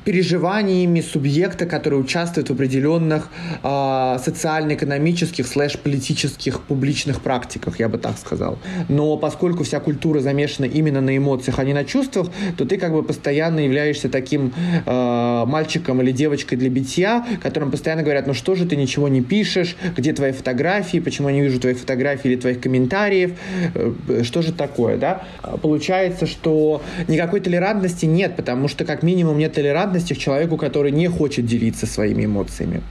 переживаниями 0.10 1.02
субъекта, 1.02 1.68
который 1.68 2.00
участвует 2.00 2.50
в 2.50 2.54
определенных 2.54 3.30
э, 3.62 4.18
социально-экономических 4.26 5.46
слэш-политических 5.46 6.62
публичных 6.62 7.22
практиках, 7.22 7.80
я 7.80 7.88
бы 7.90 8.00
так 8.00 8.18
сказал. 8.18 8.58
Но 8.88 9.18
поскольку 9.18 9.64
вся 9.64 9.80
культура 9.80 10.20
замешана 10.20 10.66
именно 10.66 11.00
на 11.00 11.16
эмоциях, 11.16 11.60
а 11.60 11.64
не 11.64 11.76
на 11.76 11.84
чувствах, 11.86 12.30
то 12.58 12.66
ты 12.66 12.78
как 12.78 12.92
бы 12.92 13.04
постоянно 13.04 13.60
являешься 13.60 14.10
таким 14.10 14.52
э, 14.84 15.44
мальчиком 15.46 16.02
или 16.02 16.12
девочкой 16.12 16.58
для 16.58 16.72
битья, 16.72 17.24
которым 17.44 17.70
постоянно 17.70 18.02
говорят, 18.02 18.26
ну 18.26 18.34
что 18.34 18.56
же 18.56 18.66
ты 18.66 18.76
ничего 18.76 19.10
не 19.10 19.22
пишешь, 19.22 19.78
где 19.96 20.12
твои 20.14 20.32
фотографии, 20.32 20.98
почему 20.98 21.30
я 21.30 21.36
не 21.36 21.42
вижу 21.42 21.60
твоих 21.60 21.78
фотографий 21.78 22.30
или 22.30 22.36
твоих 22.36 22.60
комментариев, 22.60 23.34
э, 23.76 24.24
что 24.24 24.42
же 24.42 24.54
такое, 24.54 24.98
да? 24.98 25.22
Получается, 25.62 26.26
что 26.26 26.82
никакой 27.08 27.42
толерантности 27.42 28.08
нет, 28.08 28.36
потому 28.36 28.68
что 28.68 28.86
как 28.86 29.04
минимум 29.04 29.38
нет 29.38 29.54
толерантности 29.54 29.99
к 30.16 30.18
человеку, 30.18 30.58
который 30.58 30.92
не 30.92 31.08
хочет 31.08 31.46
делиться 31.46 31.86
своими 31.86 32.26
эмоциями. 32.26 32.82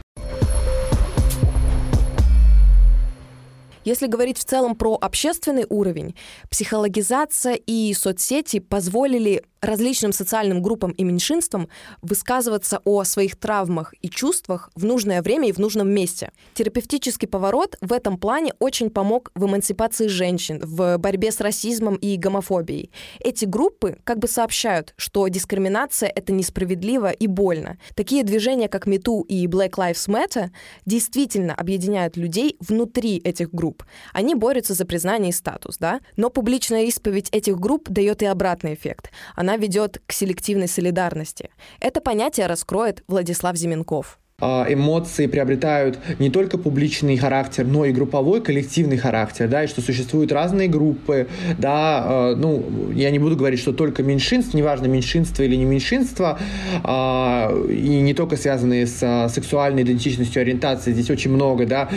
Если 3.89 4.07
говорить 4.07 4.37
в 4.37 4.45
целом 4.45 4.75
про 4.75 4.99
общественный 5.01 5.65
уровень, 5.67 6.15
психологизация 6.51 7.55
и 7.55 7.95
соцсети 7.95 8.59
позволили 8.59 9.43
различным 9.61 10.13
социальным 10.13 10.63
группам 10.63 10.93
и 10.93 11.05
меньшинствам 11.05 11.69
высказываться 12.03 12.81
о 12.85 13.05
своих 13.05 13.37
травмах 13.37 13.95
и 14.03 14.09
чувствах 14.09 14.71
в 14.75 14.85
нужное 14.85 15.23
время 15.23 15.49
и 15.49 15.53
в 15.53 15.59
нужном 15.59 15.91
месте. 15.91 16.33
Терапевтический 16.55 17.29
поворот 17.29 17.77
в 17.81 17.93
этом 17.93 18.19
плане 18.19 18.53
очень 18.59 18.91
помог 18.91 19.31
в 19.35 19.45
эмансипации 19.45 20.07
женщин, 20.09 20.61
в 20.63 20.97
борьбе 20.99 21.33
с 21.33 21.41
расизмом 21.41 21.97
и 21.97 22.17
гомофобией. 22.17 22.91
Эти 23.21 23.45
группы 23.45 23.99
как 24.05 24.19
бы 24.19 24.29
сообщают, 24.29 24.95
что 24.97 25.27
дискриминация— 25.29 26.13
это 26.15 26.33
несправедливо 26.33 27.11
и 27.11 27.27
больно. 27.27 27.79
Такие 27.95 28.23
движения, 28.23 28.69
как 28.69 28.87
MeToo 28.87 29.27
и 29.27 29.47
Black 29.47 29.73
Lives 29.73 30.09
Matter, 30.09 30.51
действительно 30.87 31.55
объединяют 31.55 32.17
людей 32.17 32.57
внутри 32.61 33.19
этих 33.19 33.51
групп. 33.51 33.85
Они 34.13 34.35
борются 34.35 34.75
за 34.75 34.85
признание 34.85 35.31
и 35.31 35.33
статус, 35.33 35.79
да? 35.79 36.01
Но 36.17 36.31
публичная 36.31 36.85
исповедь 36.85 37.29
этих 37.31 37.59
групп 37.59 37.89
дает 37.89 38.23
и 38.23 38.27
обратный 38.27 38.75
эффект. 38.75 39.11
Она 39.35 39.48
она 39.49 39.57
ведет 39.57 40.03
к 40.07 40.13
селективной 40.13 40.69
солидарности. 40.69 41.49
Это 41.81 42.03
понятие 42.03 42.47
раскроет 42.47 43.03
Владислав 43.09 43.57
Зименков 43.57 44.19
а, 44.41 44.67
эмоции 44.69 45.27
приобретают 45.27 45.99
не 46.21 46.31
только 46.31 46.59
публичный 46.59 47.17
характер, 47.17 47.65
но 47.67 47.85
и 47.85 47.91
групповой, 47.91 48.41
коллективный 48.41 48.97
характер, 48.97 49.49
да, 49.49 49.65
и 49.65 49.67
что 49.67 49.81
существуют 49.81 50.31
разные 50.31 50.69
группы, 50.69 51.27
да, 51.59 52.05
а, 52.05 52.37
ну, 52.37 52.63
я 52.95 53.11
не 53.11 53.19
буду 53.19 53.37
говорить, 53.37 53.59
что 53.59 53.73
только 53.73 54.05
меньшинство, 54.05 54.57
неважно, 54.57 54.87
меньшинство 54.87 55.43
или 55.43 55.57
не 55.57 55.65
меньшинство, 55.65 56.39
а, 56.85 57.53
и 57.69 58.01
не 58.01 58.15
только 58.15 58.37
связанные 58.37 58.87
с 58.87 59.29
сексуальной 59.29 59.83
идентичностью, 59.83 60.41
ориентацией, 60.43 60.95
здесь 60.95 61.11
очень 61.11 61.33
много, 61.33 61.67
да, 61.67 61.89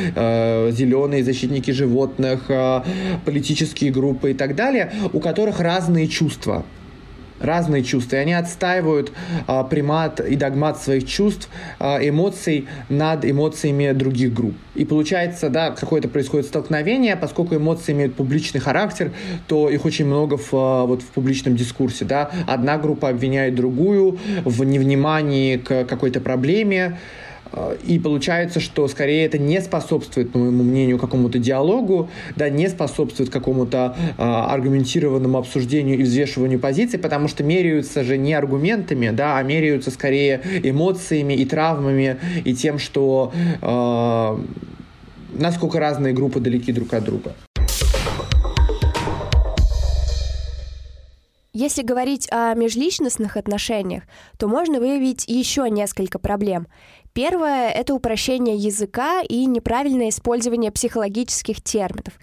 зеленые 0.72 1.24
защитники 1.24 1.70
животных, 1.70 2.50
политические 3.24 3.92
группы 3.92 4.32
и 4.32 4.34
так 4.34 4.56
далее, 4.56 4.92
у 5.14 5.20
которых 5.20 5.60
разные 5.60 6.08
чувства, 6.08 6.66
разные 7.42 7.84
чувства, 7.84 8.18
и 8.18 8.20
они 8.20 8.34
отстаивают 8.34 9.12
а, 9.48 9.64
примат 9.64 10.20
и 10.20 10.36
догмат 10.36 10.82
своих 10.82 11.08
чувств, 11.08 11.50
а, 11.80 12.00
эмоций 12.02 12.68
над 12.90 13.26
эмоциями 13.26 13.92
других 13.92 14.34
групп. 14.34 14.56
И 14.76 14.86
получается, 14.86 15.50
да, 15.50 15.72
какое-то 15.72 16.08
происходит 16.08 16.48
столкновение, 16.48 17.16
поскольку 17.16 17.56
эмоции 17.56 17.92
имеют 17.92 18.16
публичный 18.16 18.62
характер, 18.62 19.12
то 19.48 19.70
их 19.70 19.86
очень 19.86 20.06
много 20.06 20.38
в, 20.38 20.54
а, 20.54 20.86
вот, 20.86 21.02
в 21.02 21.08
публичном 21.08 21.56
дискурсе, 21.56 22.06
да. 22.06 22.32
Одна 22.48 22.78
группа 22.78 23.10
обвиняет 23.10 23.56
другую 23.56 24.20
в 24.46 24.64
невнимании 24.64 25.58
к 25.58 25.86
какой-то 25.86 26.22
проблеме, 26.22 26.98
и 27.84 28.00
получается, 28.00 28.60
что 28.60 28.88
скорее 28.88 29.26
это 29.26 29.38
не 29.38 29.62
способствует, 29.62 30.32
по 30.32 30.38
моему 30.38 30.64
мнению, 30.64 30.98
какому-то 30.98 31.40
диалогу, 31.40 32.10
да, 32.36 32.50
не 32.50 32.70
способствует 32.70 33.30
какому-то 33.30 33.96
э, 34.18 34.22
аргументированному 34.22 35.38
обсуждению 35.38 36.00
и 36.00 36.04
взвешиванию 36.04 36.60
позиций, 36.60 37.00
потому 37.00 37.28
что 37.28 37.44
меряются 37.44 38.04
же 38.04 38.18
не 38.18 38.34
аргументами, 38.34 39.10
да, 39.10 39.38
а 39.38 39.44
меряются 39.44 39.92
скорее 39.92 40.42
эмоциями 40.64 41.34
и 41.34 41.46
травмами 41.46 42.18
и 42.46 42.54
тем, 42.54 42.80
что 42.80 43.34
э, 43.62 44.38
насколько 45.34 45.80
разные 45.80 46.14
группы 46.14 46.40
далеки 46.40 46.72
друг 46.72 46.94
от 46.94 47.04
друга. 47.04 47.36
Если 51.54 51.84
говорить 51.84 52.30
о 52.32 52.54
межличностных 52.54 53.36
отношениях, 53.36 54.04
то 54.40 54.48
можно 54.48 54.80
выявить 54.80 55.28
еще 55.28 55.70
несколько 55.70 56.18
проблем. 56.18 56.68
Первое— 57.14 57.70
это 57.72 57.94
упрощение 57.94 58.56
языка 58.56 59.22
и 59.22 59.46
неправильное 59.46 60.10
использование 60.10 60.72
психологических 60.72 61.62
терминов. 61.62 62.14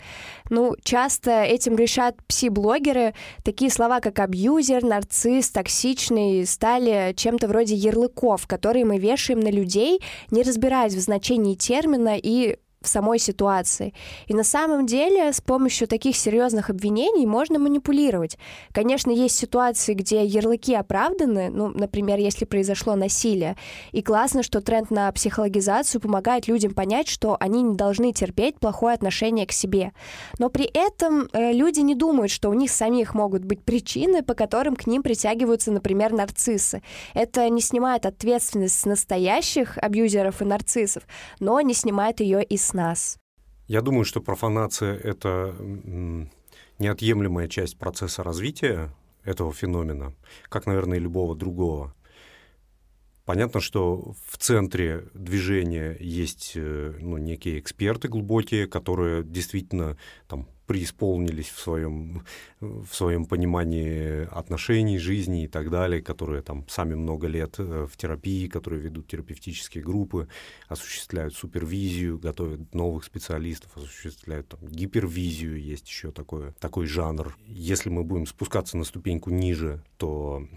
Ну, 0.49 0.75
часто 0.83 1.43
этим 1.43 1.77
решат 1.77 2.17
пси-блогеры. 2.27 3.15
Такие 3.45 3.71
слова, 3.71 4.01
как 4.01 4.19
абьюзер, 4.19 4.83
нарцисс, 4.85 5.51
токсичный, 5.51 6.47
стали 6.47 7.13
чем-то 7.15 7.49
вроде 7.49 7.75
ярлыков, 7.75 8.47
которые 8.47 8.87
мы 8.87 8.99
вешаем 8.99 9.41
на 9.41 9.51
людей, 9.51 10.01
не 10.31 10.43
разбираясь 10.43 10.95
в 10.95 11.01
значении 11.01 11.55
термина 11.55 12.17
и 12.17 12.57
в 12.81 12.89
самой 12.89 13.19
ситуации. 13.19 13.93
И 14.27 14.35
на 14.35 14.45
самом 14.45 14.87
деле 14.87 15.33
с 15.33 15.41
помощью 15.41 15.89
таких 15.89 16.17
серьезных 16.17 16.71
обвинений 16.71 17.27
можно 17.27 17.59
манипулировать. 17.59 18.39
Конечно, 18.73 19.11
есть 19.11 19.37
ситуации, 19.37 19.95
где 19.95 20.25
ярлыки 20.25 20.75
оправданы, 20.75 21.51
ну, 21.51 21.69
например, 21.69 22.19
если 22.19 22.45
произошло 22.45 22.95
насилие. 22.95 23.57
И 23.91 24.03
классно, 24.03 24.43
что 24.43 24.61
тренд 24.61 24.91
на 24.91 25.11
психологизацию 25.11 26.01
помогает 26.01 26.47
людям 26.47 26.73
понять, 26.73 27.09
что 27.09 27.37
они 27.41 27.63
не 27.63 27.75
должны 27.75 28.13
терпеть 28.13 28.61
плохое 28.61 28.95
отношение 28.95 29.47
к 29.47 29.53
себе. 29.53 29.93
Но 30.39 30.49
при 30.49 30.71
этом 30.73 31.29
э, 31.33 31.53
люди 31.53 31.81
не 31.81 31.97
думают, 31.97 32.31
что 32.31 32.49
у 32.49 32.55
них 32.55 32.71
самих 32.71 33.15
могут 33.15 33.45
быть 33.45 33.63
причины, 33.65 34.23
по 34.23 34.35
которым 34.35 34.77
к 34.77 34.87
ним 34.87 35.03
притягиваются, 35.03 35.73
например, 35.73 36.13
нарциссы. 36.13 36.83
Это 37.15 37.49
не 37.49 37.61
снимает 37.61 38.07
ответственность 38.07 38.79
с 38.79 38.85
настоящих 38.85 39.79
абьюзеров 39.79 40.43
и 40.43 40.45
нарциссов, 40.45 41.03
но 41.41 41.61
не 41.61 41.75
снимает 41.75 42.21
ее 42.21 42.45
и 42.45 42.57
с 42.57 42.68
нас. 42.73 43.19
Я 43.67 43.83
думаю, 43.83 44.05
что 44.05 44.21
профанация— 44.21 44.97
это 45.05 45.55
неотъемлемая 46.79 47.49
часть 47.49 47.79
процесса 47.79 48.23
развития 48.23 48.91
этого 49.25 49.53
феномена, 49.53 50.15
как, 50.49 50.67
наверное, 50.67 50.99
и 50.99 51.01
любого 51.01 51.37
другого. 51.37 51.95
Понятно, 53.29 53.61
что 53.61 54.15
в 54.27 54.39
центре 54.39 55.05
движения 55.13 55.95
есть 56.01 56.53
э, 56.55 56.95
ну, 56.99 57.19
некие 57.19 57.59
эксперты 57.59 58.09
глубокие, 58.09 58.67
которые 58.67 59.23
действительно 59.23 59.99
там, 60.29 60.49
преисполнились 60.67 61.51
в 61.51 61.61
своем, 61.61 62.25
в 62.61 62.89
своем 62.91 63.27
понимании 63.27 64.27
отношений, 64.35 64.97
жизни 64.97 65.45
и 65.45 65.47
так 65.47 65.69
далее, 65.69 66.01
которые 66.01 66.41
там 66.41 66.67
сами 66.71 66.95
много 66.95 67.27
лет 67.27 67.57
э, 67.59 67.87
в 67.87 67.99
терапии, 67.99 68.49
которые 68.49 68.81
ведут 68.81 69.09
терапевтические 69.09 69.85
группы, 69.85 70.27
осуществляют 70.67 71.35
супервизию, 71.35 72.19
готовят 72.19 72.75
новых 72.75 73.05
специалистов, 73.05 73.77
осуществляют 73.77 74.49
там, 74.49 74.61
гипервизию, 74.67 75.61
есть 75.61 75.87
еще 75.87 76.13
такое, 76.13 76.53
такой 76.61 76.87
жанр. 76.87 77.37
Если 77.47 77.91
мы 77.91 78.05
будем 78.05 78.25
спускаться 78.25 78.79
на 78.79 78.85
ступеньку 78.85 79.29
ниже, 79.29 79.85
то 79.99 80.49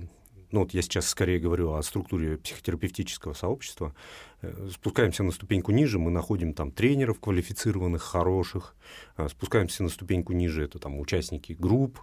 ну 0.52 0.62
вот 0.62 0.74
я 0.74 0.82
сейчас 0.82 1.08
скорее 1.08 1.40
говорю 1.40 1.74
о 1.74 1.82
структуре 1.82 2.38
психотерапевтического 2.38 3.34
сообщества, 3.34 3.94
э, 4.42 4.70
спускаемся 4.72 5.24
на 5.24 5.32
ступеньку 5.32 5.72
ниже, 5.72 6.00
мы 6.00 6.12
находим 6.12 6.54
там 6.54 6.72
тренеров 6.72 7.20
квалифицированных, 7.20 8.02
хороших, 8.02 8.76
э, 9.18 9.28
спускаемся 9.30 9.84
на 9.84 9.90
ступеньку 9.90 10.34
ниже, 10.34 10.64
это 10.64 10.80
там 10.80 11.00
участники 11.00 11.54
групп, 11.54 12.00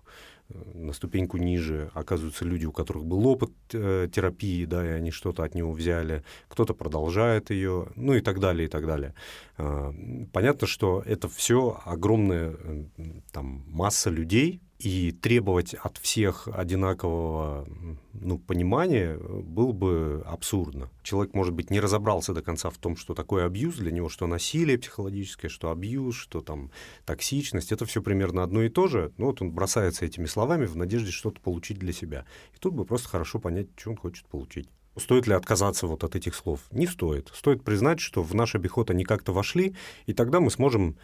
э, 0.48 0.54
на 0.74 0.92
ступеньку 0.92 1.36
ниже 1.36 1.90
оказываются 1.94 2.44
люди, 2.44 2.66
у 2.66 2.72
которых 2.72 3.04
был 3.04 3.26
опыт 3.26 3.52
э, 3.72 4.08
терапии, 4.12 4.64
да, 4.64 4.84
и 4.86 4.90
они 4.90 5.10
что-то 5.10 5.44
от 5.44 5.54
него 5.54 5.72
взяли, 5.72 6.24
кто-то 6.48 6.74
продолжает 6.74 7.50
ее, 7.50 7.88
ну 7.96 8.14
и 8.14 8.20
так 8.20 8.40
далее, 8.40 8.66
и 8.66 8.70
так 8.70 8.86
далее. 8.86 9.14
Э, 9.58 9.92
понятно, 10.32 10.66
что 10.66 11.02
это 11.04 11.28
все 11.28 11.80
огромная 11.84 12.56
э, 12.58 12.84
там 13.32 13.64
масса 13.68 14.10
людей, 14.10 14.62
и 14.78 15.10
требовать 15.10 15.74
от 15.74 15.98
всех 15.98 16.48
одинакового 16.52 17.66
ну, 18.12 18.38
понимания 18.38 19.18
было 19.18 19.72
бы 19.72 20.22
абсурдно. 20.24 20.88
Человек, 21.02 21.34
может 21.34 21.52
быть, 21.52 21.70
не 21.70 21.80
разобрался 21.80 22.32
до 22.32 22.42
конца 22.42 22.70
в 22.70 22.78
том, 22.78 22.96
что 22.96 23.14
такое 23.14 23.44
абьюз, 23.44 23.76
для 23.76 23.90
него 23.90 24.08
что 24.08 24.26
насилие 24.26 24.78
психологическое, 24.78 25.48
что 25.48 25.70
абьюз, 25.70 26.16
что 26.16 26.40
там 26.40 26.70
токсичность, 27.04 27.72
это 27.72 27.86
все 27.86 28.02
примерно 28.02 28.44
одно 28.44 28.62
и 28.62 28.68
то 28.68 28.86
же. 28.86 29.12
Ну 29.16 29.26
вот 29.26 29.42
он 29.42 29.50
бросается 29.50 30.04
этими 30.04 30.26
словами 30.26 30.66
в 30.66 30.76
надежде 30.76 31.10
что-то 31.10 31.40
получить 31.40 31.78
для 31.78 31.92
себя. 31.92 32.24
И 32.54 32.58
тут 32.58 32.74
бы 32.74 32.84
просто 32.84 33.08
хорошо 33.08 33.40
понять, 33.40 33.68
что 33.76 33.90
он 33.90 33.96
хочет 33.96 34.26
получить. 34.26 34.68
Стоит 34.96 35.26
ли 35.26 35.34
отказаться 35.34 35.86
вот 35.86 36.04
от 36.04 36.16
этих 36.16 36.34
слов? 36.34 36.60
Не 36.70 36.86
стоит. 36.86 37.30
Стоит 37.34 37.62
признать, 37.62 38.00
что 38.00 38.22
в 38.22 38.34
наш 38.34 38.54
обиход 38.54 38.90
они 38.90 39.04
как-то 39.04 39.32
вошли, 39.32 39.74
и 40.06 40.12
тогда 40.12 40.40
мы 40.40 40.50
сможем 40.50 40.96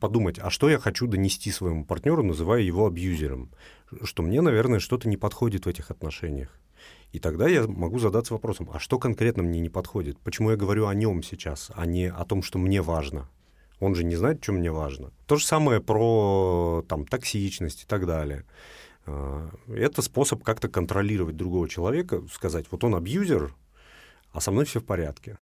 подумать, 0.00 0.38
а 0.38 0.50
что 0.50 0.68
я 0.68 0.78
хочу 0.78 1.06
донести 1.06 1.50
своему 1.50 1.84
партнеру, 1.84 2.22
называя 2.22 2.60
его 2.60 2.86
абьюзером, 2.86 3.50
что 4.02 4.22
мне, 4.22 4.40
наверное, 4.42 4.80
что-то 4.80 5.08
не 5.08 5.16
подходит 5.16 5.64
в 5.64 5.68
этих 5.68 5.90
отношениях. 5.90 6.60
И 7.12 7.18
тогда 7.18 7.48
я 7.48 7.66
могу 7.66 7.98
задаться 7.98 8.34
вопросом, 8.34 8.70
а 8.72 8.78
что 8.78 8.98
конкретно 8.98 9.42
мне 9.42 9.60
не 9.60 9.68
подходит? 9.68 10.18
Почему 10.20 10.50
я 10.50 10.56
говорю 10.56 10.86
о 10.86 10.94
нем 10.94 11.22
сейчас, 11.22 11.70
а 11.74 11.86
не 11.86 12.10
о 12.10 12.24
том, 12.24 12.42
что 12.42 12.58
мне 12.58 12.82
важно? 12.82 13.28
Он 13.80 13.94
же 13.94 14.04
не 14.04 14.14
знает, 14.14 14.42
что 14.42 14.52
мне 14.52 14.70
важно. 14.70 15.10
То 15.26 15.36
же 15.36 15.44
самое 15.44 15.80
про 15.80 16.84
там, 16.86 17.06
токсичность 17.06 17.82
и 17.84 17.86
так 17.86 18.06
далее. 18.06 18.44
А, 19.06 19.48
это 19.68 20.02
способ 20.02 20.44
как-то 20.44 20.68
контролировать 20.68 21.36
другого 21.36 21.68
человека, 21.68 22.22
сказать, 22.32 22.66
вот 22.70 22.84
он 22.84 22.94
абьюзер, 22.94 23.54
а 24.32 24.40
со 24.40 24.52
мной 24.52 24.66
все 24.66 24.80
в 24.80 24.84
порядке. 24.84 25.38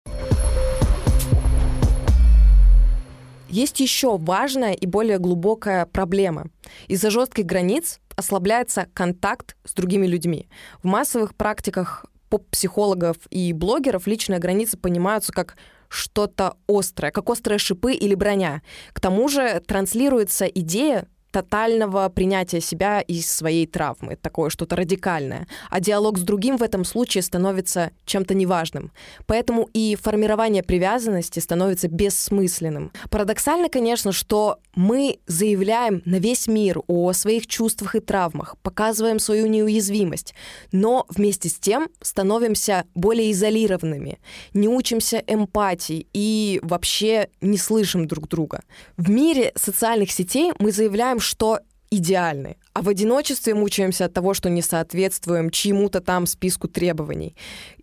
Есть 3.49 3.79
еще 3.79 4.17
важная 4.17 4.73
и 4.73 4.85
более 4.85 5.19
глубокая 5.19 5.85
проблема. 5.85 6.47
Из-за 6.87 7.09
жестких 7.09 7.45
границ 7.45 7.99
ослабляется 8.15 8.87
контакт 8.93 9.55
с 9.63 9.73
другими 9.73 10.05
людьми. 10.05 10.49
В 10.83 10.87
массовых 10.87 11.33
практиках 11.35 12.05
поп-психологов 12.29 13.15
и 13.29 13.53
блогеров 13.53 14.05
личные 14.05 14.39
границы 14.39 14.77
понимаются 14.77 15.31
как 15.31 15.55
что-то 15.87 16.57
острое, 16.67 17.11
как 17.11 17.29
острые 17.29 17.57
шипы 17.57 17.93
или 17.93 18.15
броня. 18.15 18.61
К 18.91 18.99
тому 18.99 19.29
же 19.29 19.61
транслируется 19.65 20.45
идея 20.45 21.07
тотального 21.37 22.09
принятия 22.09 22.59
себя 22.59 22.99
и 22.99 23.21
своей 23.21 23.67
травмы, 23.67 24.15
такое 24.15 24.49
что-то 24.49 24.75
радикальное. 24.75 25.47
А 25.69 25.79
диалог 25.79 26.17
с 26.17 26.21
другим 26.21 26.57
в 26.57 26.63
этом 26.63 26.83
случае 26.83 27.21
становится 27.21 27.91
чем-то 28.05 28.33
неважным. 28.33 28.91
Поэтому 29.27 29.69
и 29.71 29.95
формирование 30.01 30.63
привязанности 30.63 31.39
становится 31.39 31.89
бессмысленным. 31.89 32.91
Парадоксально, 33.11 33.69
конечно, 33.69 34.11
что 34.11 34.57
мы 34.73 35.19
заявляем 35.27 36.01
на 36.05 36.15
весь 36.15 36.47
мир 36.47 36.79
о 36.87 37.13
своих 37.13 37.45
чувствах 37.45 37.93
и 37.95 37.99
травмах, 37.99 38.57
показываем 38.63 39.19
свою 39.19 39.45
неуязвимость, 39.45 40.33
но 40.71 41.05
вместе 41.09 41.49
с 41.49 41.59
тем 41.59 41.89
становимся 42.01 42.85
более 42.95 43.31
изолированными, 43.31 44.17
не 44.53 44.67
учимся 44.67 45.23
эмпатии 45.27 46.07
и 46.13 46.59
вообще 46.63 47.29
не 47.41 47.57
слышим 47.57 48.07
друг 48.07 48.27
друга. 48.27 48.63
В 48.97 49.09
мире 49.11 49.51
социальных 49.55 50.11
сетей 50.11 50.53
мы 50.57 50.71
заявляем, 50.71 51.19
что 51.27 51.59
идеальны, 51.89 52.57
а 52.73 52.81
в 52.81 52.89
одиночестве 52.89 53.53
мучаемся 53.53 54.05
от 54.05 54.13
того, 54.13 54.33
что 54.33 54.49
не 54.49 54.61
соответствуем 54.61 55.49
чьему-то 55.49 56.01
там 56.01 56.25
списку 56.25 56.67
требований. 56.67 57.35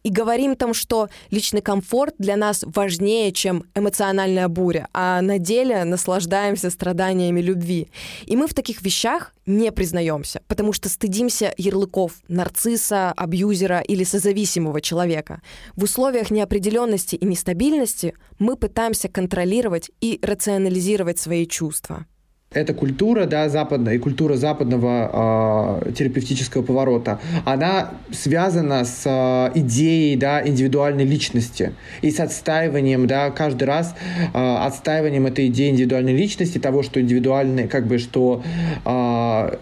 И 0.03 0.11
говорим 0.11 0.57
там, 0.57 0.75
что 0.75 1.09
личный 1.31 1.63
комфорт 1.63 2.15
для 2.19 2.37
нас 2.37 2.65
важнее, 2.67 3.33
чем 3.33 3.65
эмоциональная 3.75 4.49
буря, 4.49 4.89
а 4.93 5.23
на 5.23 5.39
деле 5.39 5.85
наслаждаемся 5.85 6.69
страданиями 6.69 7.41
любви. 7.41 7.89
И 8.27 8.37
мы 8.37 8.47
в 8.47 8.53
таких 8.55 8.83
вещах 8.83 9.33
не 9.47 9.73
признаемся, 9.73 10.43
потому 10.49 10.73
что 10.75 10.89
стыдимся 10.89 11.55
ярлыков 11.57 12.13
нарцисса, 12.29 13.13
абьюзера 13.13 13.81
или 13.81 14.05
созависимого 14.05 14.83
человека. 14.83 15.41
В 15.77 15.85
условиях 15.85 16.31
неопределенности 16.31 17.17
и 17.17 17.25
нестабильности 17.25 18.15
мы 18.39 18.57
пытаемся 18.57 19.09
контролировать 19.09 19.91
и 20.03 20.19
рационализировать 20.23 21.19
свои 21.19 21.47
чувства 21.47 22.07
эта 22.55 22.75
культура, 22.75 23.27
да, 23.27 23.49
западная, 23.49 23.95
и 23.95 23.99
культура 23.99 24.37
западного 24.37 25.81
э, 25.87 25.93
терапевтического 25.93 26.63
поворота, 26.63 27.21
она 27.45 27.91
связана 28.13 28.85
с 28.85 29.03
э, 29.05 29.59
идеей, 29.59 30.17
да, 30.17 30.47
индивидуальной 30.47 31.05
личности 31.05 31.73
и 32.03 32.11
с 32.11 32.21
отстаиванием, 32.21 33.07
да, 33.07 33.31
каждый 33.31 33.65
раз 33.65 33.95
э, 34.33 34.39
отстаиванием 34.39 35.27
этой 35.27 35.49
идеи 35.49 35.71
индивидуальной 35.71 36.17
личности, 36.17 36.59
того, 36.59 36.83
что 36.83 37.01
индивидуальный, 37.01 37.69
как 37.69 37.87
бы, 37.87 37.99
что 37.99 38.43
э, 38.85 39.57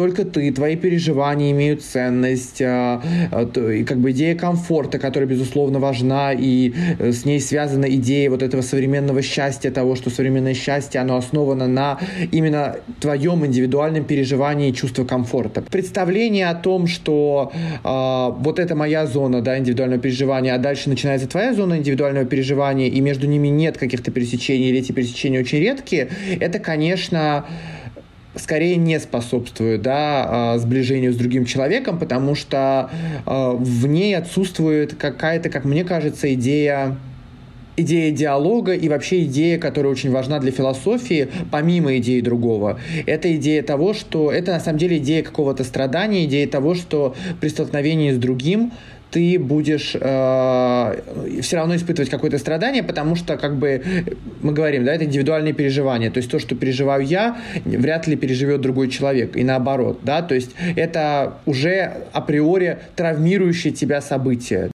только 0.00 0.24
ты, 0.24 0.50
твои 0.50 0.76
переживания 0.76 1.50
имеют 1.50 1.82
ценность, 1.82 2.62
а, 2.62 3.02
а, 3.30 3.70
и 3.70 3.84
как 3.84 3.98
бы 3.98 4.12
идея 4.12 4.34
комфорта, 4.34 4.98
которая, 4.98 5.28
безусловно, 5.28 5.78
важна, 5.78 6.32
и 6.32 6.72
э, 6.98 7.12
с 7.12 7.26
ней 7.26 7.38
связана 7.38 7.84
идея 7.84 8.30
вот 8.30 8.42
этого 8.42 8.62
современного 8.62 9.20
счастья, 9.20 9.70
того, 9.70 9.96
что 9.96 10.08
современное 10.08 10.54
счастье, 10.54 11.02
оно 11.02 11.18
основано 11.18 11.68
на 11.68 11.98
именно 12.32 12.76
твоем 12.98 13.44
индивидуальном 13.44 14.04
переживании 14.04 14.70
и 14.70 14.72
чувстве 14.72 15.04
комфорта. 15.04 15.60
Представление 15.70 16.48
о 16.48 16.54
том, 16.54 16.86
что 16.86 17.52
э, 17.54 18.42
вот 18.42 18.58
это 18.58 18.74
моя 18.74 19.04
зона, 19.04 19.42
да, 19.42 19.58
индивидуального 19.58 20.00
переживания, 20.00 20.54
а 20.54 20.58
дальше 20.58 20.88
начинается 20.88 21.28
твоя 21.28 21.52
зона 21.52 21.76
индивидуального 21.76 22.24
переживания, 22.24 22.88
и 22.88 23.02
между 23.02 23.26
ними 23.26 23.48
нет 23.48 23.76
каких-то 23.76 24.10
пересечений, 24.10 24.70
или 24.70 24.78
эти 24.78 24.92
пересечения 24.92 25.40
очень 25.40 25.58
редкие, 25.58 26.08
это, 26.40 26.58
конечно, 26.58 27.44
скорее 28.34 28.76
не 28.76 28.98
способствует 29.00 29.82
да, 29.82 30.26
а, 30.54 30.58
сближению 30.58 31.12
с 31.12 31.16
другим 31.16 31.44
человеком, 31.44 31.98
потому 31.98 32.34
что 32.34 32.90
а, 33.26 33.52
в 33.52 33.86
ней 33.86 34.16
отсутствует 34.16 34.94
какая-то, 34.94 35.48
как 35.48 35.64
мне 35.64 35.84
кажется, 35.84 36.32
идея 36.34 36.96
идея 37.76 38.10
диалога 38.10 38.74
и 38.74 38.88
вообще 38.88 39.24
идея, 39.24 39.58
которая 39.58 39.92
очень 39.92 40.10
важна 40.10 40.38
для 40.38 40.52
философии, 40.52 41.28
помимо 41.50 41.96
идеи 41.96 42.20
другого. 42.20 42.78
Это 43.06 43.34
идея 43.36 43.62
того, 43.62 43.94
что 43.94 44.30
это 44.30 44.52
на 44.52 44.60
самом 44.60 44.78
деле 44.78 44.98
идея 44.98 45.22
какого-то 45.22 45.64
страдания, 45.64 46.24
идея 46.24 46.46
того, 46.46 46.74
что 46.74 47.14
при 47.40 47.48
столкновении 47.48 48.12
с 48.12 48.18
другим 48.18 48.72
ты 49.10 49.38
будешь 49.38 49.96
э, 50.00 51.40
все 51.42 51.56
равно 51.56 51.76
испытывать 51.76 52.10
какое-то 52.10 52.38
страдание, 52.38 52.82
потому 52.82 53.16
что, 53.16 53.36
как 53.36 53.56
бы, 53.56 53.82
мы 54.42 54.52
говорим, 54.52 54.84
да, 54.84 54.94
это 54.94 55.04
индивидуальные 55.04 55.52
переживания. 55.52 56.10
То 56.10 56.18
есть 56.18 56.30
то, 56.30 56.38
что 56.38 56.54
переживаю 56.54 57.04
я, 57.04 57.38
вряд 57.64 58.06
ли 58.06 58.16
переживет 58.16 58.60
другой 58.60 58.88
человек. 58.88 59.36
И 59.36 59.44
наоборот, 59.44 60.00
да, 60.02 60.22
то 60.22 60.34
есть 60.34 60.50
это 60.76 61.38
уже 61.46 62.04
априори 62.12 62.78
травмирующее 62.96 63.72
тебя 63.72 64.00
событие. 64.00 64.70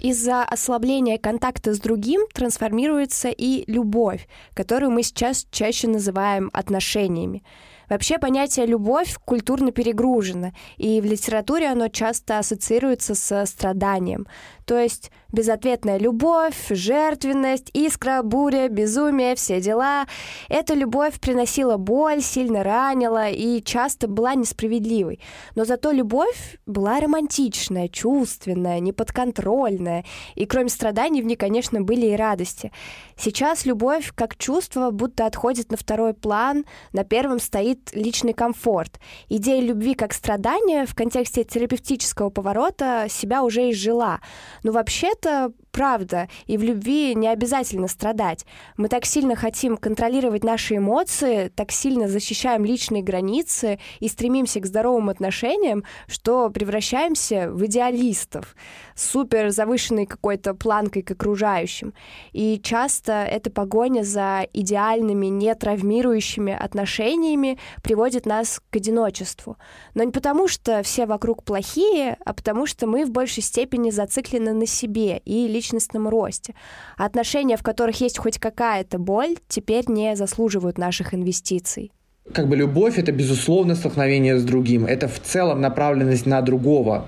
Из-за 0.00 0.44
ослабления 0.44 1.18
контакта 1.18 1.74
с 1.74 1.80
другим 1.80 2.26
трансформируется 2.32 3.28
и 3.28 3.64
любовь, 3.66 4.28
которую 4.54 4.92
мы 4.92 5.02
сейчас 5.02 5.46
чаще 5.50 5.88
называем 5.88 6.48
отношениями. 6.52 7.42
Вообще 7.88 8.18
понятие 8.18 8.66
«любовь» 8.66 9.16
культурно 9.24 9.70
перегружено, 9.70 10.52
и 10.76 11.00
в 11.00 11.04
литературе 11.04 11.68
оно 11.68 11.88
часто 11.88 12.38
ассоциируется 12.38 13.14
со 13.14 13.46
страданием. 13.46 14.26
То 14.66 14.78
есть 14.78 15.12
безответная 15.30 15.96
любовь, 15.98 16.56
жертвенность, 16.70 17.70
искра, 17.72 18.22
буря, 18.22 18.68
безумие, 18.68 19.36
все 19.36 19.60
дела. 19.60 20.06
Эта 20.48 20.74
любовь 20.74 21.20
приносила 21.20 21.76
боль, 21.76 22.20
сильно 22.20 22.64
ранила 22.64 23.28
и 23.28 23.62
часто 23.62 24.08
была 24.08 24.34
несправедливой. 24.34 25.20
Но 25.54 25.64
зато 25.64 25.92
любовь 25.92 26.58
была 26.66 26.98
романтичная, 26.98 27.88
чувственная, 27.88 28.80
неподконтрольная. 28.80 30.04
И 30.34 30.46
кроме 30.46 30.68
страданий 30.68 31.22
в 31.22 31.26
ней, 31.26 31.36
конечно, 31.36 31.80
были 31.80 32.06
и 32.06 32.16
радости. 32.16 32.72
Сейчас 33.16 33.66
любовь 33.66 34.12
как 34.14 34.36
чувство 34.36 34.90
будто 34.90 35.26
отходит 35.26 35.70
на 35.70 35.76
второй 35.76 36.12
план, 36.12 36.64
на 36.92 37.04
первом 37.04 37.38
стоит 37.38 37.90
личный 37.94 38.32
комфорт. 38.32 38.98
Идея 39.28 39.62
любви 39.62 39.94
как 39.94 40.12
страдания 40.12 40.86
в 40.86 40.94
контексте 40.96 41.44
терапевтического 41.44 42.30
поворота 42.30 43.06
себя 43.08 43.44
уже 43.44 43.70
изжила. 43.70 44.20
Но 44.62 44.72
вообще-то 44.72 45.52
правда, 45.76 46.28
и 46.46 46.56
в 46.56 46.62
любви 46.62 47.14
не 47.14 47.28
обязательно 47.28 47.86
страдать. 47.86 48.46
Мы 48.78 48.88
так 48.88 49.04
сильно 49.04 49.36
хотим 49.36 49.76
контролировать 49.76 50.42
наши 50.42 50.76
эмоции, 50.76 51.52
так 51.54 51.70
сильно 51.70 52.08
защищаем 52.08 52.64
личные 52.64 53.02
границы 53.02 53.78
и 54.00 54.08
стремимся 54.08 54.60
к 54.60 54.66
здоровым 54.66 55.10
отношениям, 55.10 55.84
что 56.08 56.48
превращаемся 56.48 57.50
в 57.50 57.66
идеалистов, 57.66 58.56
супер 58.94 59.50
завышенной 59.50 60.06
какой-то 60.06 60.54
планкой 60.54 61.02
к 61.02 61.10
окружающим. 61.10 61.92
И 62.32 62.58
часто 62.62 63.12
эта 63.12 63.50
погоня 63.50 64.02
за 64.02 64.46
идеальными, 64.54 65.26
не 65.26 65.54
травмирующими 65.54 66.54
отношениями 66.54 67.58
приводит 67.82 68.24
нас 68.24 68.62
к 68.70 68.76
одиночеству. 68.76 69.58
Но 69.92 70.04
не 70.04 70.10
потому, 70.10 70.48
что 70.48 70.82
все 70.82 71.04
вокруг 71.04 71.42
плохие, 71.42 72.16
а 72.24 72.32
потому 72.32 72.64
что 72.64 72.86
мы 72.86 73.04
в 73.04 73.10
большей 73.10 73.42
степени 73.42 73.90
зациклены 73.90 74.54
на 74.54 74.64
себе 74.64 75.18
и 75.26 75.46
лично 75.46 75.65
личностном 75.66 76.08
росте. 76.08 76.54
А 76.96 77.04
отношения, 77.04 77.56
в 77.56 77.62
которых 77.62 78.00
есть 78.00 78.18
хоть 78.18 78.38
какая-то 78.38 78.98
боль, 78.98 79.36
теперь 79.48 79.84
не 79.88 80.16
заслуживают 80.16 80.78
наших 80.78 81.14
инвестиций. 81.14 81.92
Как 82.32 82.48
бы 82.48 82.56
любовь— 82.56 82.98
это, 82.98 83.12
безусловно, 83.12 83.74
столкновение 83.74 84.38
с 84.38 84.44
другим. 84.44 84.84
Это 84.84 85.06
в 85.06 85.20
целом 85.20 85.60
направленность 85.60 86.26
на 86.26 86.40
другого. 86.42 87.06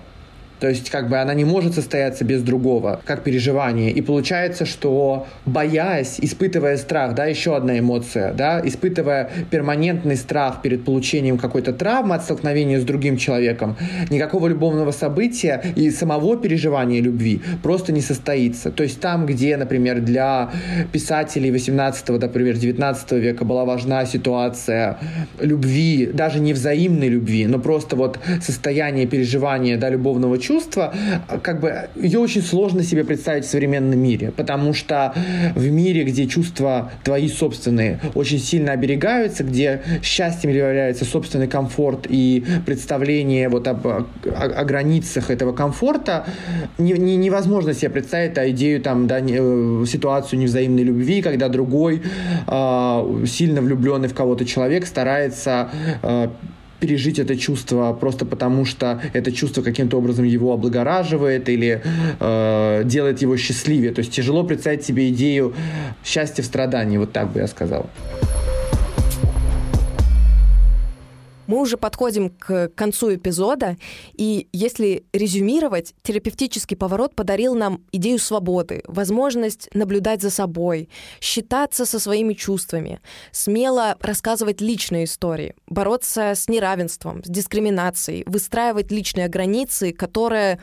То 0.60 0.68
есть, 0.68 0.90
как 0.90 1.08
бы 1.08 1.18
она 1.18 1.34
не 1.34 1.44
может 1.44 1.74
состояться 1.74 2.24
без 2.24 2.42
другого, 2.42 3.00
как 3.04 3.22
переживание. 3.22 3.90
И 3.90 4.00
получается, 4.02 4.66
что 4.66 5.26
боясь, 5.46 6.16
испытывая 6.18 6.76
страх, 6.76 7.14
да, 7.14 7.26
еще 7.26 7.56
одна 7.56 7.78
эмоция, 7.78 8.32
да, 8.32 8.60
испытывая 8.64 9.30
перманентный 9.50 10.16
страх 10.16 10.62
перед 10.62 10.84
получением 10.84 11.38
какой-то 11.38 11.72
травмы 11.72 12.14
от 12.14 12.22
столкновения 12.22 12.80
с 12.80 12.84
другим 12.84 13.16
человеком, 13.16 13.76
никакого 14.10 14.48
любовного 14.48 14.90
события 14.90 15.62
и 15.76 15.90
самого 15.90 16.36
переживания 16.36 17.00
любви 17.00 17.40
просто 17.62 17.92
не 17.92 18.00
состоится. 18.00 18.70
То 18.70 18.82
есть 18.82 19.00
там, 19.00 19.26
где, 19.26 19.56
например, 19.56 20.00
для 20.00 20.50
писателей 20.92 21.50
18 21.50 22.08
например, 22.08 22.56
19 22.56 23.12
века 23.12 23.44
была 23.44 23.64
важна 23.64 24.06
ситуация 24.06 24.98
любви, 25.40 26.10
даже 26.12 26.40
не 26.40 26.52
взаимной 26.52 27.08
любви, 27.08 27.46
но 27.46 27.58
просто 27.58 27.96
вот 27.96 28.18
состояние 28.40 29.06
переживания 29.06 29.76
да, 29.76 29.90
любовного 29.90 30.38
чувства, 30.38 30.47
чувство, 30.48 30.94
как 31.42 31.60
бы 31.60 31.90
ее 31.94 32.18
очень 32.18 32.42
сложно 32.42 32.82
себе 32.82 33.04
представить 33.04 33.44
в 33.44 33.50
современном 33.50 33.98
мире, 33.98 34.32
потому 34.34 34.72
что 34.72 35.12
в 35.54 35.70
мире, 35.70 36.04
где 36.04 36.26
чувства 36.26 36.90
твои 37.04 37.28
собственные 37.28 38.00
очень 38.14 38.38
сильно 38.38 38.72
оберегаются, 38.72 39.44
где 39.44 39.82
счастьем 40.02 40.50
является 40.50 41.04
собственный 41.04 41.48
комфорт 41.48 42.06
и 42.08 42.44
представление 42.64 43.50
вот 43.50 43.68
об, 43.68 43.86
о, 43.86 44.06
о 44.24 44.64
границах 44.64 45.30
этого 45.30 45.52
комфорта, 45.52 46.24
не, 46.78 46.92
не, 46.92 47.16
невозможно 47.16 47.74
себе 47.74 47.90
представить 47.90 48.38
а 48.38 48.48
идею 48.50 48.80
там, 48.80 49.06
да, 49.06 49.20
не, 49.20 49.36
э, 49.38 49.84
ситуацию 49.86 50.38
невзаимной 50.38 50.82
любви, 50.82 51.20
когда 51.20 51.48
другой 51.48 52.02
э, 52.46 53.24
сильно 53.26 53.60
влюбленный 53.60 54.08
в 54.08 54.14
кого-то 54.14 54.46
человек 54.46 54.86
старается 54.86 55.70
э, 56.02 56.28
пережить 56.80 57.18
это 57.18 57.36
чувство 57.36 57.92
просто 57.92 58.24
потому, 58.24 58.64
что 58.64 59.00
это 59.12 59.32
чувство 59.32 59.62
каким-то 59.62 59.98
образом 59.98 60.24
его 60.24 60.52
облагораживает 60.52 61.48
или 61.48 61.82
э, 62.20 62.82
делает 62.84 63.22
его 63.22 63.36
счастливее. 63.36 63.92
То 63.92 64.00
есть 64.00 64.12
тяжело 64.12 64.44
представить 64.44 64.84
себе 64.84 65.08
идею 65.10 65.54
счастья 66.04 66.42
в 66.42 66.46
страдании, 66.46 66.98
вот 66.98 67.12
так 67.12 67.32
бы 67.32 67.40
я 67.40 67.46
сказал. 67.46 67.88
Мы 71.48 71.60
уже 71.60 71.78
подходим 71.78 72.28
к 72.28 72.68
концу 72.68 73.14
эпизода, 73.14 73.76
и 74.12 74.48
если 74.52 75.06
резюмировать, 75.14 75.94
терапевтический 76.02 76.76
поворот 76.76 77.14
подарил 77.14 77.54
нам 77.54 77.80
идею 77.90 78.18
свободы, 78.18 78.82
возможность 78.86 79.68
наблюдать 79.72 80.20
за 80.20 80.30
собой, 80.30 80.90
считаться 81.20 81.86
со 81.86 81.98
своими 81.98 82.34
чувствами, 82.34 83.00
смело 83.32 83.96
рассказывать 84.00 84.60
личные 84.60 85.04
истории, 85.04 85.54
бороться 85.66 86.34
с 86.34 86.48
неравенством, 86.48 87.24
с 87.24 87.28
дискриминацией, 87.28 88.24
выстраивать 88.26 88.92
личные 88.92 89.28
границы, 89.28 89.92
которые 89.92 90.60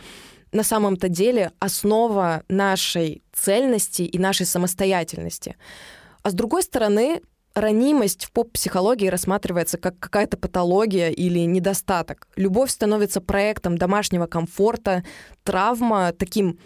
на 0.51 0.63
самом-то 0.63 1.09
деле 1.09 1.51
основа 1.57 2.43
нашей 2.47 3.23
цельности 3.33 4.03
и 4.03 4.19
нашей 4.19 4.45
самостоятельности. 4.45 5.57
А 6.21 6.29
с 6.29 6.33
другой 6.33 6.61
стороны, 6.61 7.21
ранимость 7.55 8.25
в 8.25 8.31
поп-психологии 8.31 9.07
рассматривается 9.07 9.77
как 9.77 9.97
какая-то 9.97 10.37
патология 10.37 11.09
или 11.09 11.39
недостаток. 11.39 12.27
Любовь 12.35 12.69
становится 12.69 13.21
проектом 13.21 13.77
домашнего 13.77 14.27
комфорта, 14.27 15.03
травма 15.43 16.11
таким 16.11 16.59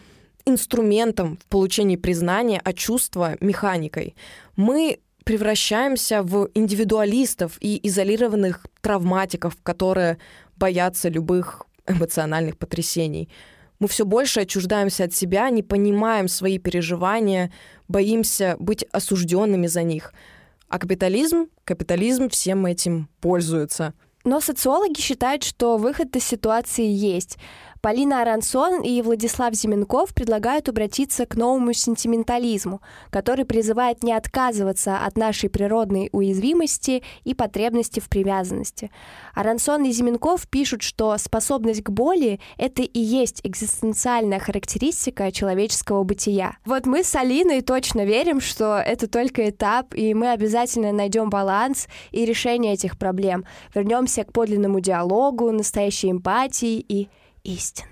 инструментом 0.45 1.37
в 1.37 1.45
получении 1.45 1.95
признания, 1.95 2.59
а 2.63 2.73
чувство— 2.73 3.37
механикой. 3.39 4.15
Мы 4.55 4.99
превращаемся 5.25 6.23
в 6.23 6.49
индивидуалистов 6.55 7.57
и 7.61 7.79
изолированных 7.87 8.65
травматиков, 8.81 9.57
которые 9.61 10.17
боятся 10.57 11.07
любых 11.07 11.67
эмоциональных 11.87 12.57
потрясений. 12.57 13.29
Мы 13.77 13.87
все 13.87 14.05
больше 14.05 14.41
отчуждаемся 14.41 15.03
от 15.03 15.13
себя, 15.13 15.49
не 15.51 15.61
понимаем 15.61 16.27
свои 16.27 16.57
переживания, 16.57 17.51
боимся 17.87 18.55
быть 18.59 18.83
осужденными 18.91 19.67
за 19.67 19.83
них— 19.83 20.13
а 20.69 20.79
капитализм, 20.79 21.47
капитализм 21.65 22.29
всем 22.29 22.65
этим 22.65 23.09
пользуется. 23.21 23.93
Но 24.23 24.41
социологи 24.41 24.99
считают, 24.99 25.43
что 25.43 25.77
выход 25.77 26.15
из 26.15 26.23
ситуации 26.23 26.85
есть. 26.85 27.37
Полина 27.81 28.21
Арансон 28.21 28.81
и 28.81 29.01
Владислав 29.01 29.53
Зименков 29.53 30.13
предлагают 30.13 30.67
обратиться 30.67 31.25
к 31.25 31.35
новому 31.35 31.71
сентиментализму, 31.71 32.81
который 33.09 33.45
призывает 33.45 34.03
не 34.03 34.11
отказываться 34.11 34.97
от 34.97 35.17
нашей 35.17 35.49
природной 35.49 36.09
уязвимости 36.11 37.03
и 37.23 37.33
потребности 37.33 38.01
в 38.01 38.09
привязанности. 38.09 38.91
Арансон 39.33 39.85
и 39.85 39.91
Зименков 39.91 40.45
пишут, 40.49 40.81
что 40.81 41.17
способность 41.17 41.83
к 41.83 41.89
боли— 41.89 42.41
это 42.57 42.81
и 42.81 42.99
есть 42.99 43.39
экзистенциальная 43.45 44.39
характеристика 44.39 45.31
человеческого 45.31 46.03
бытия. 46.03 46.57
Вот 46.65 46.85
мы 46.85 47.05
с 47.05 47.15
Алиной 47.15 47.61
точно 47.61 48.03
верим, 48.03 48.41
что 48.41 48.77
это 48.77 49.07
только 49.07 49.49
этап, 49.49 49.95
и 49.95 50.13
мы 50.13 50.31
обязательно 50.31 50.91
найдем 50.91 51.29
баланс 51.29 51.87
и 52.11 52.25
решение 52.25 52.73
этих 52.73 52.97
проблем. 52.97 53.45
Вернемся 53.73 54.25
к 54.25 54.33
подлинному 54.33 54.81
диалогу, 54.81 55.51
настоящей 55.51 56.11
эмпатии 56.11 56.83
и 56.85 57.07
истинной 57.53 57.89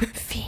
любви. 0.00 0.44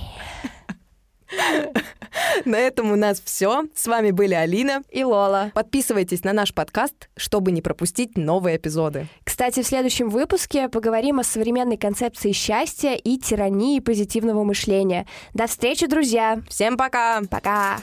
На 2.44 2.56
этом 2.56 2.92
у 2.92 2.96
нас 2.96 3.20
все. 3.24 3.64
С 3.74 3.86
вами 3.86 4.10
были 4.10 4.34
Алина 4.34 4.82
и 4.90 5.02
Лола. 5.02 5.50
Подписывайтесь 5.54 6.24
на 6.24 6.32
наш 6.32 6.52
подкаст, 6.54 7.08
чтобы 7.16 7.52
не 7.52 7.62
пропустить 7.62 8.16
новые 8.16 8.56
эпизоды. 8.56 9.08
Кстати, 9.24 9.62
в 9.62 9.66
следующем 9.66 10.10
выпуске 10.10 10.68
поговорим 10.68 11.20
о 11.20 11.24
современной 11.24 11.76
концепции 11.76 12.32
счастья 12.32 12.94
и 12.94 13.18
тирании 13.18 13.80
позитивного 13.80 14.44
мышления. 14.44 15.06
До 15.32 15.46
встречи, 15.46 15.86
друзья! 15.86 16.40
Всем 16.48 16.76
пока! 16.76 17.22
Пока! 17.30 17.78